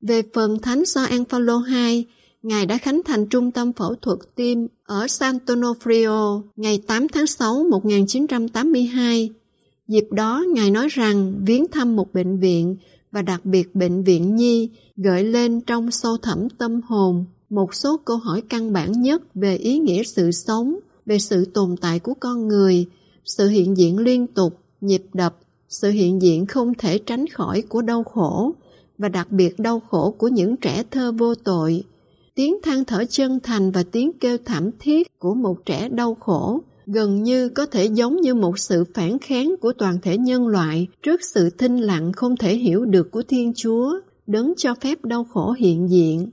Về 0.00 0.22
phần 0.34 0.58
Thánh 0.62 0.84
Gioan 0.84 1.24
Phaolô 1.24 1.60
II, 1.68 2.06
Ngài 2.42 2.66
đã 2.66 2.78
khánh 2.78 3.00
thành 3.04 3.26
trung 3.26 3.50
tâm 3.50 3.72
phẫu 3.72 3.94
thuật 3.94 4.18
tim 4.34 4.68
ở 4.84 5.06
Sant'Onofrio 5.06 6.42
ngày 6.56 6.82
8 6.86 7.08
tháng 7.08 7.26
6 7.26 7.64
1982. 7.70 9.30
Dịp 9.88 10.04
đó, 10.10 10.44
Ngài 10.54 10.70
nói 10.70 10.88
rằng 10.90 11.34
viếng 11.46 11.66
thăm 11.72 11.96
một 11.96 12.12
bệnh 12.12 12.38
viện 12.38 12.76
và 13.12 13.22
đặc 13.22 13.44
biệt 13.44 13.74
bệnh 13.74 14.04
viện 14.04 14.36
Nhi 14.36 14.70
gợi 14.96 15.24
lên 15.24 15.60
trong 15.60 15.90
sâu 15.90 16.16
thẳm 16.16 16.48
tâm 16.58 16.80
hồn 16.88 17.24
một 17.50 17.74
số 17.74 17.96
câu 18.04 18.16
hỏi 18.16 18.42
căn 18.48 18.72
bản 18.72 18.92
nhất 18.92 19.22
về 19.34 19.56
ý 19.56 19.78
nghĩa 19.78 20.02
sự 20.02 20.30
sống, 20.30 20.76
về 21.06 21.18
sự 21.18 21.44
tồn 21.44 21.76
tại 21.80 21.98
của 21.98 22.14
con 22.20 22.48
người, 22.48 22.86
sự 23.24 23.48
hiện 23.48 23.76
diện 23.76 23.98
liên 23.98 24.26
tục, 24.26 24.58
nhịp 24.80 25.02
đập, 25.12 25.36
sự 25.68 25.90
hiện 25.90 26.22
diện 26.22 26.46
không 26.46 26.74
thể 26.74 26.98
tránh 26.98 27.26
khỏi 27.26 27.62
của 27.62 27.82
đau 27.82 28.04
khổ 28.04 28.52
và 28.98 29.08
đặc 29.08 29.32
biệt 29.32 29.58
đau 29.58 29.80
khổ 29.80 30.14
của 30.18 30.28
những 30.28 30.56
trẻ 30.56 30.82
thơ 30.90 31.12
vô 31.12 31.34
tội. 31.34 31.84
Tiếng 32.34 32.56
than 32.62 32.84
thở 32.84 33.04
chân 33.04 33.40
thành 33.42 33.70
và 33.70 33.82
tiếng 33.92 34.12
kêu 34.20 34.36
thảm 34.44 34.70
thiết 34.80 35.18
của 35.18 35.34
một 35.34 35.66
trẻ 35.66 35.88
đau 35.88 36.14
khổ 36.14 36.60
gần 36.86 37.22
như 37.22 37.48
có 37.48 37.66
thể 37.66 37.84
giống 37.84 38.16
như 38.16 38.34
một 38.34 38.58
sự 38.58 38.84
phản 38.94 39.18
kháng 39.18 39.54
của 39.60 39.72
toàn 39.72 39.98
thể 40.02 40.18
nhân 40.18 40.48
loại 40.48 40.86
trước 41.02 41.20
sự 41.34 41.50
thinh 41.50 41.78
lặng 41.78 42.12
không 42.12 42.36
thể 42.36 42.56
hiểu 42.56 42.84
được 42.84 43.10
của 43.10 43.22
Thiên 43.22 43.52
Chúa, 43.56 44.00
đấng 44.26 44.52
cho 44.56 44.74
phép 44.74 45.04
đau 45.04 45.24
khổ 45.24 45.54
hiện 45.58 45.90
diện. 45.90 46.30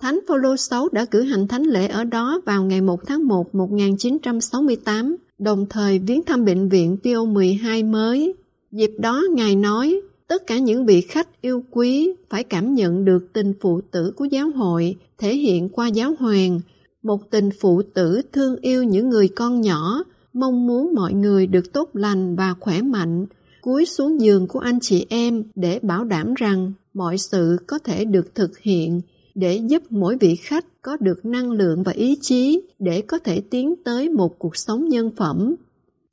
Thánh 0.00 0.20
Phaolô 0.28 0.56
6 0.56 0.88
đã 0.92 1.04
cử 1.04 1.22
hành 1.22 1.48
thánh 1.48 1.62
lễ 1.62 1.88
ở 1.88 2.04
đó 2.04 2.40
vào 2.46 2.64
ngày 2.64 2.80
1 2.80 3.06
tháng 3.06 3.26
1 3.26 3.54
1968, 3.54 5.16
đồng 5.38 5.66
thời 5.70 5.98
viếng 5.98 6.22
thăm 6.24 6.44
bệnh 6.44 6.68
viện 6.68 6.96
Pio 7.02 7.24
12 7.24 7.82
mới. 7.82 8.34
Dịp 8.72 8.90
đó 8.98 9.22
Ngài 9.34 9.56
nói, 9.56 10.00
tất 10.28 10.46
cả 10.46 10.58
những 10.58 10.86
vị 10.86 11.00
khách 11.00 11.42
yêu 11.42 11.64
quý 11.70 12.14
phải 12.30 12.44
cảm 12.44 12.74
nhận 12.74 13.04
được 13.04 13.32
tình 13.32 13.52
phụ 13.60 13.80
tử 13.90 14.12
của 14.16 14.24
giáo 14.24 14.50
hội 14.50 14.96
thể 15.18 15.36
hiện 15.36 15.68
qua 15.68 15.88
giáo 15.88 16.14
hoàng, 16.18 16.60
một 17.02 17.30
tình 17.30 17.50
phụ 17.60 17.82
tử 17.94 18.22
thương 18.32 18.56
yêu 18.56 18.84
những 18.84 19.08
người 19.08 19.28
con 19.28 19.60
nhỏ, 19.60 20.04
mong 20.32 20.66
muốn 20.66 20.94
mọi 20.94 21.12
người 21.12 21.46
được 21.46 21.72
tốt 21.72 21.90
lành 21.92 22.36
và 22.36 22.54
khỏe 22.60 22.82
mạnh, 22.82 23.26
cúi 23.62 23.86
xuống 23.86 24.20
giường 24.20 24.46
của 24.46 24.58
anh 24.58 24.80
chị 24.80 25.06
em 25.08 25.44
để 25.54 25.78
bảo 25.82 26.04
đảm 26.04 26.34
rằng 26.34 26.72
mọi 26.94 27.18
sự 27.18 27.56
có 27.66 27.78
thể 27.78 28.04
được 28.04 28.34
thực 28.34 28.58
hiện 28.58 29.00
để 29.40 29.60
giúp 29.66 29.82
mỗi 29.90 30.16
vị 30.20 30.36
khách 30.36 30.64
có 30.82 30.96
được 31.00 31.24
năng 31.24 31.50
lượng 31.50 31.82
và 31.82 31.92
ý 31.92 32.16
chí 32.20 32.60
để 32.78 33.02
có 33.02 33.18
thể 33.18 33.42
tiến 33.50 33.74
tới 33.84 34.08
một 34.08 34.38
cuộc 34.38 34.56
sống 34.56 34.88
nhân 34.88 35.10
phẩm. 35.16 35.54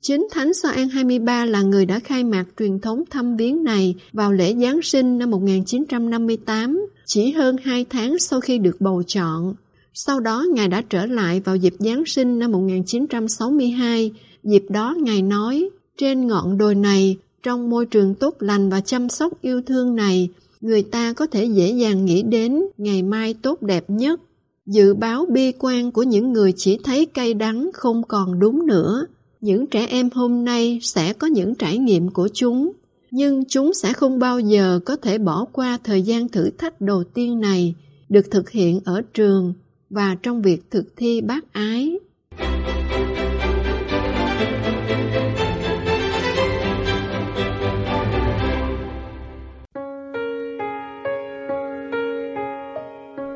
Chính 0.00 0.28
Thánh 0.30 0.52
Gioan 0.52 0.88
23 0.88 1.44
là 1.44 1.62
người 1.62 1.86
đã 1.86 1.98
khai 1.98 2.24
mạc 2.24 2.44
truyền 2.58 2.78
thống 2.78 3.04
thăm 3.10 3.36
viếng 3.36 3.64
này 3.64 3.94
vào 4.12 4.32
lễ 4.32 4.54
Giáng 4.54 4.82
sinh 4.82 5.18
năm 5.18 5.30
1958, 5.30 6.86
chỉ 7.06 7.30
hơn 7.30 7.56
hai 7.62 7.84
tháng 7.90 8.18
sau 8.18 8.40
khi 8.40 8.58
được 8.58 8.80
bầu 8.80 9.02
chọn. 9.06 9.54
Sau 9.94 10.20
đó 10.20 10.44
Ngài 10.54 10.68
đã 10.68 10.82
trở 10.90 11.06
lại 11.06 11.40
vào 11.40 11.56
dịp 11.56 11.74
Giáng 11.78 12.02
sinh 12.06 12.38
năm 12.38 12.52
1962. 12.52 14.10
Dịp 14.44 14.64
đó 14.68 14.96
Ngài 14.98 15.22
nói, 15.22 15.68
trên 15.98 16.26
ngọn 16.26 16.58
đồi 16.58 16.74
này, 16.74 17.16
trong 17.42 17.70
môi 17.70 17.86
trường 17.86 18.14
tốt 18.14 18.36
lành 18.38 18.70
và 18.70 18.80
chăm 18.80 19.08
sóc 19.08 19.32
yêu 19.42 19.62
thương 19.66 19.94
này, 19.94 20.28
người 20.60 20.82
ta 20.82 21.12
có 21.12 21.26
thể 21.26 21.44
dễ 21.44 21.70
dàng 21.70 22.04
nghĩ 22.04 22.22
đến 22.22 22.62
ngày 22.78 23.02
mai 23.02 23.34
tốt 23.34 23.62
đẹp 23.62 23.84
nhất. 23.88 24.20
Dự 24.66 24.94
báo 24.94 25.26
bi 25.26 25.52
quan 25.58 25.92
của 25.92 26.02
những 26.02 26.32
người 26.32 26.52
chỉ 26.56 26.78
thấy 26.84 27.06
cay 27.06 27.34
đắng 27.34 27.70
không 27.74 28.02
còn 28.02 28.38
đúng 28.38 28.66
nữa. 28.66 29.06
Những 29.40 29.66
trẻ 29.66 29.86
em 29.86 30.08
hôm 30.14 30.44
nay 30.44 30.78
sẽ 30.82 31.12
có 31.12 31.26
những 31.26 31.54
trải 31.54 31.78
nghiệm 31.78 32.10
của 32.10 32.28
chúng, 32.32 32.72
nhưng 33.10 33.44
chúng 33.44 33.74
sẽ 33.74 33.92
không 33.92 34.18
bao 34.18 34.40
giờ 34.40 34.80
có 34.84 34.96
thể 34.96 35.18
bỏ 35.18 35.44
qua 35.52 35.78
thời 35.84 36.02
gian 36.02 36.28
thử 36.28 36.50
thách 36.58 36.80
đầu 36.80 37.04
tiên 37.04 37.40
này, 37.40 37.74
được 38.08 38.30
thực 38.30 38.50
hiện 38.50 38.80
ở 38.84 39.02
trường 39.14 39.52
và 39.90 40.16
trong 40.22 40.42
việc 40.42 40.70
thực 40.70 40.96
thi 40.96 41.20
bác 41.20 41.52
ái. 41.52 41.98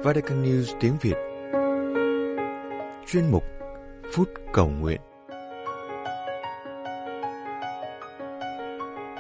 Vatican 0.05 0.43
News 0.43 0.75
tiếng 0.81 0.97
Việt. 1.01 1.15
Chuyên 3.07 3.31
mục 3.31 3.43
Phút 4.13 4.29
Cầu 4.53 4.69
Nguyện. 4.69 5.01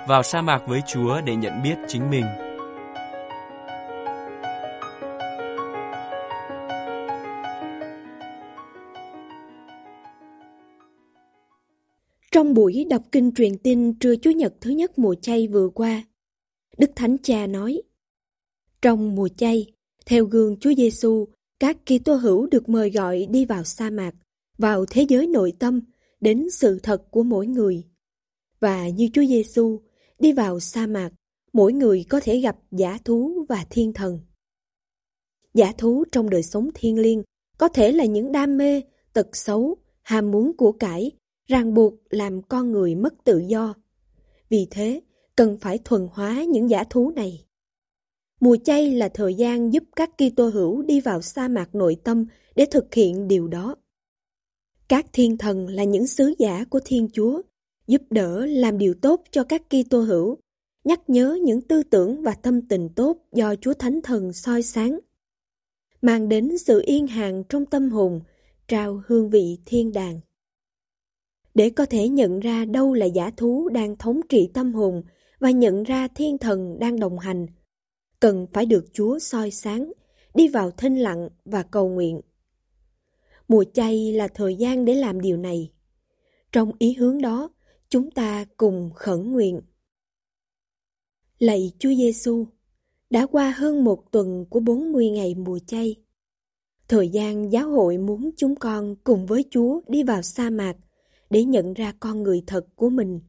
Vào 0.09 0.23
sa 0.23 0.43
mạc 0.43 0.63
với 0.69 0.81
Chúa 0.93 1.21
để 1.21 1.37
nhận 1.37 1.63
biết 1.63 1.75
chính 1.89 2.11
mình. 2.11 2.25
Trong 12.33 12.55
buổi 12.55 12.87
đọc 12.91 13.03
kinh 13.13 13.33
truyền 13.35 13.59
tin 13.59 13.99
trưa 13.99 14.17
Chủ 14.17 14.31
nhật 14.31 14.55
thứ 14.61 14.71
nhất 14.71 14.99
mùa 14.99 15.15
chay 15.15 15.49
vừa 15.49 15.69
qua, 15.69 16.03
Đức 16.79 16.91
Thánh 16.97 17.17
Cha 17.23 17.47
nói: 17.47 17.83
Trong 18.83 19.15
mùa 19.15 19.29
chay, 19.29 19.72
theo 20.07 20.25
gương 20.25 20.57
Chúa 20.61 20.75
Giêsu, 20.75 21.29
các 21.61 21.77
Kitô 21.87 22.15
hữu 22.15 22.47
được 22.47 22.69
mời 22.69 22.91
gọi 22.91 23.27
đi 23.31 23.45
vào 23.45 23.65
sa 23.65 23.91
mạc, 23.91 24.15
vào 24.59 24.85
thế 24.87 25.07
giới 25.09 25.27
nội 25.27 25.53
tâm, 25.59 25.81
đến 26.21 26.51
sự 26.51 26.79
thật 26.83 27.11
của 27.11 27.23
mỗi 27.23 27.47
người. 27.47 27.85
Và 28.61 28.89
như 28.89 29.09
Chúa 29.13 29.25
Giêsu 29.25 29.81
đi 30.19 30.33
vào 30.33 30.61
sa 30.61 30.87
mạc, 30.87 31.11
mỗi 31.53 31.73
người 31.73 32.05
có 32.09 32.21
thể 32.21 32.41
gặp 32.41 32.59
giả 32.71 32.99
thú 33.05 33.47
và 33.49 33.67
thiên 33.71 33.93
thần. 33.93 34.21
Giả 35.55 35.73
thú 35.79 36.05
trong 36.13 36.31
đời 36.31 36.43
sống 36.43 36.71
thiên 36.75 36.99
liêng 36.99 37.23
có 37.59 37.69
thể 37.69 37.93
là 37.93 38.05
những 38.05 38.33
đam 38.33 38.57
mê, 38.57 38.83
tật 39.13 39.37
xấu, 39.37 39.77
ham 40.03 40.31
muốn 40.31 40.57
của 40.57 40.73
cải, 40.73 41.11
ràng 41.49 41.75
buộc 41.75 41.95
làm 42.11 42.43
con 42.43 42.73
người 42.73 42.95
mất 42.95 43.15
tự 43.25 43.39
do. 43.39 43.75
Vì 44.49 44.67
thế, 44.71 45.01
cần 45.37 45.59
phải 45.61 45.79
thuần 45.85 46.09
hóa 46.13 46.45
những 46.45 46.71
giả 46.71 46.85
thú 46.85 47.13
này. 47.17 47.45
Mùa 48.43 48.57
chay 48.57 48.91
là 48.91 49.09
thời 49.09 49.35
gian 49.35 49.73
giúp 49.73 49.83
các 49.97 50.11
Kitô 50.19 50.49
hữu 50.49 50.83
đi 50.83 51.01
vào 51.01 51.23
sa 51.23 51.49
mạc 51.49 51.75
nội 51.75 51.97
tâm 52.05 52.27
để 52.55 52.67
thực 52.71 52.95
hiện 52.95 53.29
điều 53.29 53.49
đó. 53.49 53.77
Các 54.89 55.07
thiên 55.13 55.39
thần 55.39 55.69
là 55.69 55.85
những 55.85 56.07
sứ 56.07 56.35
giả 56.39 56.65
của 56.71 56.81
Thiên 56.85 57.09
Chúa, 57.13 57.43
giúp 57.87 58.03
đỡ 58.11 58.47
làm 58.47 58.79
điều 58.79 58.95
tốt 58.95 59.23
cho 59.31 59.45
các 59.45 59.63
Kitô 59.71 60.01
hữu, 60.01 60.37
nhắc 60.85 61.01
nhớ 61.07 61.39
những 61.45 61.61
tư 61.61 61.83
tưởng 61.83 62.23
và 62.23 62.35
tâm 62.35 62.69
tình 62.69 62.89
tốt 62.97 63.19
do 63.33 63.55
Chúa 63.55 63.75
Thánh 63.75 64.01
Thần 64.03 64.33
soi 64.33 64.63
sáng, 64.63 64.99
mang 66.03 66.29
đến 66.29 66.59
sự 66.59 66.83
yên 66.87 67.07
hàng 67.07 67.43
trong 67.49 67.67
tâm 67.67 67.91
hồn, 67.91 68.21
trao 68.69 69.03
hương 69.07 69.31
vị 69.31 69.59
thiên 69.67 69.93
đàng. 69.93 70.21
Để 71.55 71.71
có 71.71 71.87
thể 71.87 72.09
nhận 72.09 72.41
ra 72.41 72.65
đâu 72.65 72.95
là 72.95 73.07
giả 73.07 73.31
thú 73.37 73.69
đang 73.69 73.97
thống 73.97 74.21
trị 74.29 74.51
tâm 74.55 74.75
hồn 74.75 75.03
và 75.41 75.51
nhận 75.51 75.83
ra 75.83 76.09
thiên 76.09 76.39
thần 76.39 76.79
đang 76.79 77.01
đồng 77.01 77.19
hành, 77.19 77.47
cần 78.23 78.47
phải 78.53 78.67
được 78.67 78.85
Chúa 78.93 79.19
soi 79.19 79.51
sáng, 79.51 79.93
đi 80.35 80.49
vào 80.49 80.71
thinh 80.71 80.97
lặng 80.97 81.29
và 81.45 81.63
cầu 81.63 81.89
nguyện. 81.89 82.21
Mùa 83.49 83.65
chay 83.75 84.13
là 84.13 84.29
thời 84.29 84.57
gian 84.57 84.85
để 84.85 84.95
làm 84.95 85.21
điều 85.21 85.37
này. 85.37 85.73
Trong 86.53 86.73
ý 86.79 86.93
hướng 86.93 87.21
đó, 87.21 87.51
chúng 87.89 88.11
ta 88.11 88.45
cùng 88.57 88.91
khẩn 88.95 89.33
nguyện. 89.33 89.61
Lạy 91.39 91.73
Chúa 91.79 91.89
Giêsu, 91.95 92.47
đã 93.11 93.27
qua 93.27 93.55
hơn 93.57 93.85
một 93.85 94.13
tuần 94.13 94.45
của 94.51 94.61
40 94.61 95.11
ngày 95.11 95.35
mùa 95.35 95.59
chay. 95.59 95.97
Thời 96.89 97.09
gian 97.09 97.53
giáo 97.53 97.71
hội 97.71 97.99
muốn 97.99 98.31
chúng 98.37 98.57
con 98.57 98.97
cùng 99.05 99.27
với 99.27 99.45
Chúa 99.51 99.81
đi 99.89 100.03
vào 100.03 100.23
sa 100.23 100.51
mạc 100.51 100.77
để 101.31 101.45
nhận 101.45 101.75
ra 101.75 101.93
con 102.01 102.23
người 102.23 102.43
thật 102.47 102.67
của 102.77 102.91
mình. 102.91 103.21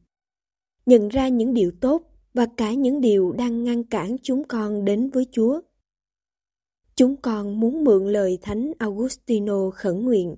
Nhận 0.86 1.08
ra 1.08 1.28
những 1.28 1.54
điều 1.54 1.70
tốt 1.80 2.13
và 2.34 2.46
cả 2.56 2.74
những 2.74 3.00
điều 3.00 3.32
đang 3.32 3.64
ngăn 3.64 3.84
cản 3.84 4.16
chúng 4.22 4.44
con 4.48 4.84
đến 4.84 5.10
với 5.10 5.26
Chúa. 5.32 5.60
Chúng 6.96 7.16
con 7.16 7.60
muốn 7.60 7.84
mượn 7.84 8.06
lời 8.06 8.38
Thánh 8.42 8.72
Augustino 8.78 9.70
khẩn 9.70 10.04
nguyện. 10.04 10.36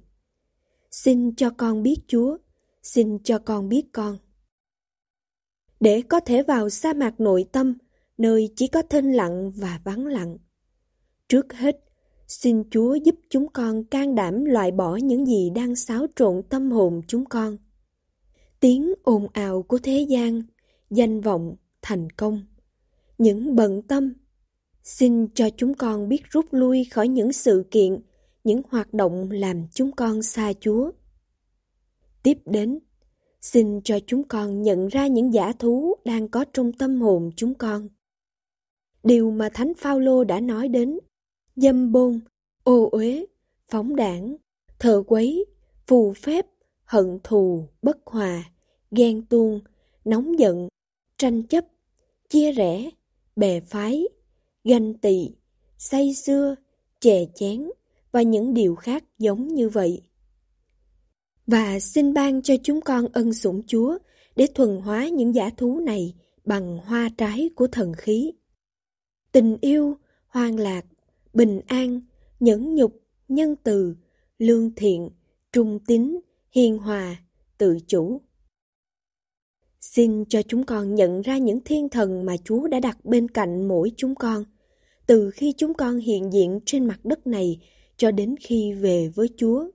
Xin 0.90 1.34
cho 1.34 1.50
con 1.50 1.82
biết 1.82 1.96
Chúa, 2.06 2.36
xin 2.82 3.18
cho 3.24 3.38
con 3.38 3.68
biết 3.68 3.82
con. 3.92 4.18
Để 5.80 6.02
có 6.02 6.20
thể 6.20 6.42
vào 6.42 6.68
sa 6.68 6.92
mạc 6.92 7.20
nội 7.20 7.44
tâm, 7.52 7.74
nơi 8.18 8.52
chỉ 8.56 8.66
có 8.66 8.82
thinh 8.82 9.12
lặng 9.12 9.50
và 9.56 9.80
vắng 9.84 10.06
lặng. 10.06 10.38
Trước 11.28 11.52
hết, 11.52 11.84
xin 12.28 12.62
Chúa 12.70 12.94
giúp 12.94 13.14
chúng 13.30 13.48
con 13.52 13.84
can 13.84 14.14
đảm 14.14 14.44
loại 14.44 14.70
bỏ 14.70 14.96
những 14.96 15.26
gì 15.26 15.50
đang 15.54 15.76
xáo 15.76 16.06
trộn 16.16 16.42
tâm 16.48 16.70
hồn 16.70 17.00
chúng 17.08 17.24
con. 17.24 17.56
Tiếng 18.60 18.94
ồn 19.02 19.26
ào 19.32 19.62
của 19.62 19.78
thế 19.78 20.06
gian, 20.08 20.42
danh 20.90 21.20
vọng, 21.20 21.56
thành 21.88 22.10
công. 22.10 22.42
Những 23.18 23.56
bận 23.56 23.82
tâm, 23.82 24.12
xin 24.82 25.28
cho 25.34 25.48
chúng 25.56 25.74
con 25.74 26.08
biết 26.08 26.22
rút 26.30 26.46
lui 26.50 26.84
khỏi 26.84 27.08
những 27.08 27.32
sự 27.32 27.64
kiện, 27.70 28.02
những 28.44 28.62
hoạt 28.70 28.94
động 28.94 29.30
làm 29.30 29.66
chúng 29.72 29.92
con 29.92 30.22
xa 30.22 30.52
Chúa. 30.60 30.90
Tiếp 32.22 32.38
đến, 32.44 32.78
xin 33.40 33.80
cho 33.84 33.98
chúng 34.06 34.28
con 34.28 34.62
nhận 34.62 34.88
ra 34.88 35.06
những 35.06 35.34
giả 35.34 35.52
thú 35.52 35.94
đang 36.04 36.28
có 36.28 36.44
trong 36.52 36.72
tâm 36.72 37.00
hồn 37.00 37.30
chúng 37.36 37.54
con. 37.54 37.88
Điều 39.02 39.30
mà 39.30 39.48
Thánh 39.54 39.72
Phaolô 39.74 40.24
đã 40.24 40.40
nói 40.40 40.68
đến, 40.68 40.98
dâm 41.56 41.92
bôn, 41.92 42.20
ô 42.64 42.88
uế, 42.92 43.26
phóng 43.68 43.96
đảng, 43.96 44.36
thờ 44.78 45.02
quấy, 45.06 45.44
phù 45.86 46.12
phép, 46.12 46.46
hận 46.84 47.18
thù, 47.24 47.68
bất 47.82 47.98
hòa, 48.06 48.44
ghen 48.90 49.26
tuông, 49.26 49.60
nóng 50.04 50.38
giận, 50.38 50.68
tranh 51.18 51.42
chấp, 51.42 51.64
chia 52.28 52.52
rẽ, 52.52 52.90
bè 53.36 53.60
phái, 53.60 54.08
ganh 54.64 54.94
tị, 54.94 55.30
say 55.78 56.14
xưa, 56.14 56.54
chè 57.00 57.26
chén 57.34 57.70
và 58.12 58.22
những 58.22 58.54
điều 58.54 58.74
khác 58.74 59.04
giống 59.18 59.48
như 59.48 59.68
vậy. 59.68 60.02
Và 61.46 61.80
xin 61.80 62.14
ban 62.14 62.42
cho 62.42 62.54
chúng 62.62 62.80
con 62.80 63.06
ân 63.12 63.34
sủng 63.34 63.62
Chúa 63.66 63.98
để 64.36 64.46
thuần 64.54 64.80
hóa 64.80 65.08
những 65.08 65.34
giả 65.34 65.50
thú 65.56 65.80
này 65.80 66.14
bằng 66.44 66.78
hoa 66.78 67.10
trái 67.18 67.50
của 67.56 67.66
thần 67.66 67.92
khí. 67.94 68.32
Tình 69.32 69.56
yêu, 69.60 69.96
hoang 70.26 70.58
lạc, 70.58 70.84
bình 71.32 71.60
an, 71.66 72.00
nhẫn 72.40 72.74
nhục, 72.74 73.00
nhân 73.28 73.56
từ, 73.62 73.94
lương 74.38 74.74
thiện, 74.74 75.10
trung 75.52 75.78
tín, 75.86 76.20
hiền 76.50 76.78
hòa, 76.78 77.16
tự 77.58 77.78
chủ. 77.86 78.20
Xin 79.92 80.24
cho 80.24 80.42
chúng 80.42 80.64
con 80.64 80.94
nhận 80.94 81.20
ra 81.22 81.38
những 81.38 81.60
thiên 81.64 81.88
thần 81.88 82.26
mà 82.26 82.36
Chúa 82.44 82.68
đã 82.68 82.80
đặt 82.80 83.04
bên 83.04 83.28
cạnh 83.28 83.68
mỗi 83.68 83.92
chúng 83.96 84.14
con, 84.14 84.44
từ 85.06 85.30
khi 85.30 85.54
chúng 85.56 85.74
con 85.74 85.98
hiện 85.98 86.32
diện 86.32 86.60
trên 86.66 86.84
mặt 86.84 87.04
đất 87.04 87.26
này 87.26 87.60
cho 87.96 88.10
đến 88.10 88.34
khi 88.40 88.72
về 88.72 89.08
với 89.14 89.28
Chúa. 89.36 89.66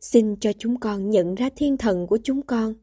Xin 0.00 0.36
cho 0.36 0.52
chúng 0.58 0.80
con 0.80 1.10
nhận 1.10 1.34
ra 1.34 1.48
thiên 1.56 1.76
thần 1.76 2.06
của 2.06 2.18
chúng 2.22 2.42
con. 2.42 2.74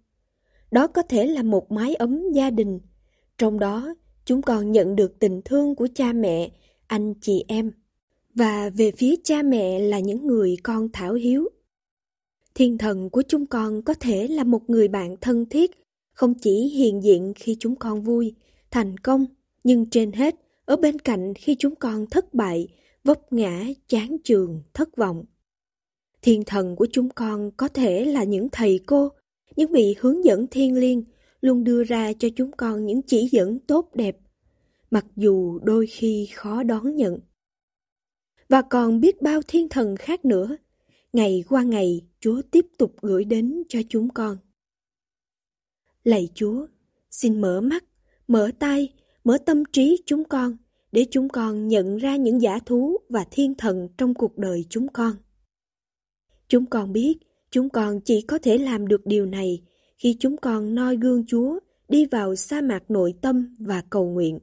Đó 0.71 0.87
có 0.87 1.01
thể 1.01 1.25
là 1.27 1.43
một 1.43 1.71
mái 1.71 1.95
ấm 1.95 2.21
gia 2.33 2.49
đình, 2.49 2.79
trong 3.37 3.59
đó 3.59 3.95
chúng 4.25 4.41
con 4.41 4.71
nhận 4.71 4.95
được 4.95 5.19
tình 5.19 5.41
thương 5.45 5.75
của 5.75 5.87
cha 5.95 6.13
mẹ, 6.13 6.51
anh 6.87 7.13
chị 7.21 7.45
em. 7.47 7.71
Và 8.35 8.69
về 8.69 8.91
phía 8.91 9.15
cha 9.23 9.43
mẹ 9.43 9.79
là 9.79 9.99
những 9.99 10.27
người 10.27 10.57
con 10.63 10.89
thảo 10.93 11.13
hiếu. 11.13 11.49
Thiên 12.55 12.77
thần 12.77 13.09
của 13.09 13.23
chúng 13.27 13.45
con 13.45 13.81
có 13.81 13.93
thể 13.93 14.27
là 14.27 14.43
một 14.43 14.69
người 14.69 14.87
bạn 14.87 15.15
thân 15.21 15.45
thiết, 15.45 15.71
không 16.13 16.33
chỉ 16.33 16.51
hiện 16.51 17.03
diện 17.03 17.33
khi 17.35 17.57
chúng 17.59 17.75
con 17.75 18.01
vui, 18.01 18.33
thành 18.71 18.97
công, 18.97 19.25
nhưng 19.63 19.89
trên 19.89 20.11
hết, 20.11 20.35
ở 20.65 20.75
bên 20.75 20.99
cạnh 20.99 21.33
khi 21.33 21.55
chúng 21.59 21.75
con 21.75 22.05
thất 22.05 22.33
bại, 22.33 22.67
vấp 23.03 23.33
ngã, 23.33 23.65
chán 23.87 24.17
trường, 24.23 24.61
thất 24.73 24.97
vọng. 24.97 25.25
Thiên 26.21 26.43
thần 26.43 26.75
của 26.75 26.87
chúng 26.91 27.09
con 27.09 27.51
có 27.57 27.67
thể 27.67 28.05
là 28.05 28.23
những 28.23 28.47
thầy 28.51 28.79
cô, 28.85 29.09
những 29.55 29.71
vị 29.71 29.95
hướng 29.99 30.25
dẫn 30.25 30.47
thiên 30.47 30.75
liêng, 30.75 31.03
luôn 31.41 31.63
đưa 31.63 31.83
ra 31.83 32.13
cho 32.19 32.27
chúng 32.35 32.51
con 32.51 32.85
những 32.85 33.01
chỉ 33.01 33.29
dẫn 33.31 33.59
tốt 33.59 33.89
đẹp, 33.93 34.17
mặc 34.91 35.05
dù 35.15 35.59
đôi 35.59 35.87
khi 35.87 36.29
khó 36.33 36.63
đón 36.63 36.95
nhận. 36.95 37.19
Và 38.49 38.61
còn 38.61 38.99
biết 38.99 39.21
bao 39.21 39.41
thiên 39.47 39.69
thần 39.69 39.95
khác 39.95 40.25
nữa, 40.25 40.57
ngày 41.15 41.43
qua 41.49 41.63
ngày 41.63 42.01
Chúa 42.19 42.41
tiếp 42.51 42.65
tục 42.77 42.95
gửi 43.01 43.25
đến 43.25 43.63
cho 43.69 43.79
chúng 43.89 44.09
con. 44.09 44.37
Lạy 46.03 46.29
Chúa, 46.33 46.67
xin 47.11 47.41
mở 47.41 47.61
mắt, 47.61 47.83
mở 48.27 48.51
tay, 48.59 48.93
mở 49.23 49.37
tâm 49.45 49.63
trí 49.71 50.03
chúng 50.05 50.23
con 50.23 50.57
để 50.91 51.05
chúng 51.11 51.29
con 51.29 51.67
nhận 51.67 51.97
ra 51.97 52.15
những 52.15 52.41
giả 52.41 52.59
thú 52.65 52.97
và 53.09 53.25
thiên 53.31 53.55
thần 53.55 53.87
trong 53.97 54.13
cuộc 54.13 54.37
đời 54.37 54.65
chúng 54.69 54.87
con. 54.87 55.13
Chúng 56.47 56.65
con 56.65 56.93
biết 56.93 57.13
chúng 57.51 57.69
con 57.69 57.99
chỉ 58.01 58.21
có 58.21 58.39
thể 58.43 58.57
làm 58.57 58.87
được 58.87 59.05
điều 59.05 59.25
này 59.25 59.61
khi 59.97 60.17
chúng 60.19 60.37
con 60.37 60.75
noi 60.75 60.97
gương 60.97 61.25
Chúa 61.27 61.59
đi 61.89 62.05
vào 62.05 62.35
sa 62.35 62.61
mạc 62.61 62.91
nội 62.91 63.13
tâm 63.21 63.55
và 63.59 63.83
cầu 63.89 64.05
nguyện. 64.05 64.39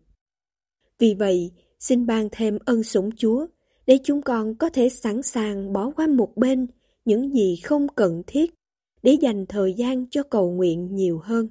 Vì 0.99 1.15
vậy, 1.15 1.51
xin 1.79 2.07
ban 2.07 2.29
thêm 2.33 2.59
ân 2.65 2.83
sủng 2.83 3.11
Chúa 3.17 3.47
để 3.87 3.99
chúng 4.05 4.23
con 4.23 4.55
có 4.55 4.71
thể 4.71 4.89
sẵn 4.89 5.23
sàng 5.23 5.73
bỏ 5.73 5.91
qua 5.97 6.07
một 6.07 6.37
bên 6.37 6.67
những 7.05 7.35
gì 7.35 7.57
không 7.65 7.87
cần 7.89 8.23
thiết 8.27 8.55
để 9.03 9.13
dành 9.13 9.47
thời 9.47 9.75
gian 9.75 10.07
cho 10.11 10.23
cầu 10.23 10.51
nguyện 10.51 10.95
nhiều 10.95 11.19
hơn. 11.19 11.49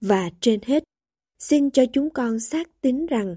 Và 0.00 0.30
trên 0.40 0.60
hết, 0.62 0.84
xin 1.38 1.70
cho 1.70 1.84
chúng 1.92 2.10
con 2.10 2.40
xác 2.40 2.80
tín 2.80 3.06
rằng 3.06 3.36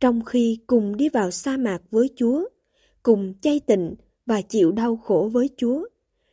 trong 0.00 0.24
khi 0.24 0.58
cùng 0.66 0.96
đi 0.96 1.08
vào 1.08 1.30
sa 1.30 1.56
mạc 1.56 1.78
với 1.90 2.10
Chúa, 2.16 2.44
cùng 3.02 3.34
chay 3.40 3.60
tịnh 3.60 3.94
và 4.26 4.40
chịu 4.42 4.72
đau 4.72 4.96
khổ 4.96 5.30
với 5.32 5.50
Chúa, 5.56 5.84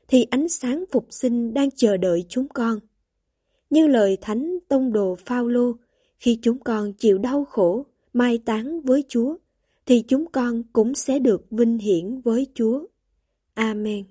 thì 0.07 0.23
ánh 0.29 0.49
sáng 0.49 0.83
phục 0.91 1.07
sinh 1.09 1.53
đang 1.53 1.71
chờ 1.71 1.97
đợi 1.97 2.25
chúng 2.29 2.47
con. 2.47 2.79
Như 3.69 3.87
lời 3.87 4.17
Thánh 4.21 4.57
Tông 4.67 4.93
Đồ 4.93 5.15
Phaolô, 5.25 5.73
khi 6.19 6.39
chúng 6.41 6.59
con 6.59 6.93
chịu 6.93 7.17
đau 7.17 7.45
khổ, 7.45 7.85
mai 8.13 8.37
táng 8.37 8.81
với 8.81 9.03
Chúa, 9.07 9.35
thì 9.91 10.03
chúng 10.07 10.25
con 10.31 10.63
cũng 10.73 10.95
sẽ 10.95 11.19
được 11.19 11.45
vinh 11.51 11.77
hiển 11.77 12.21
với 12.21 12.47
Chúa. 12.53 12.85
Amen. 13.53 14.10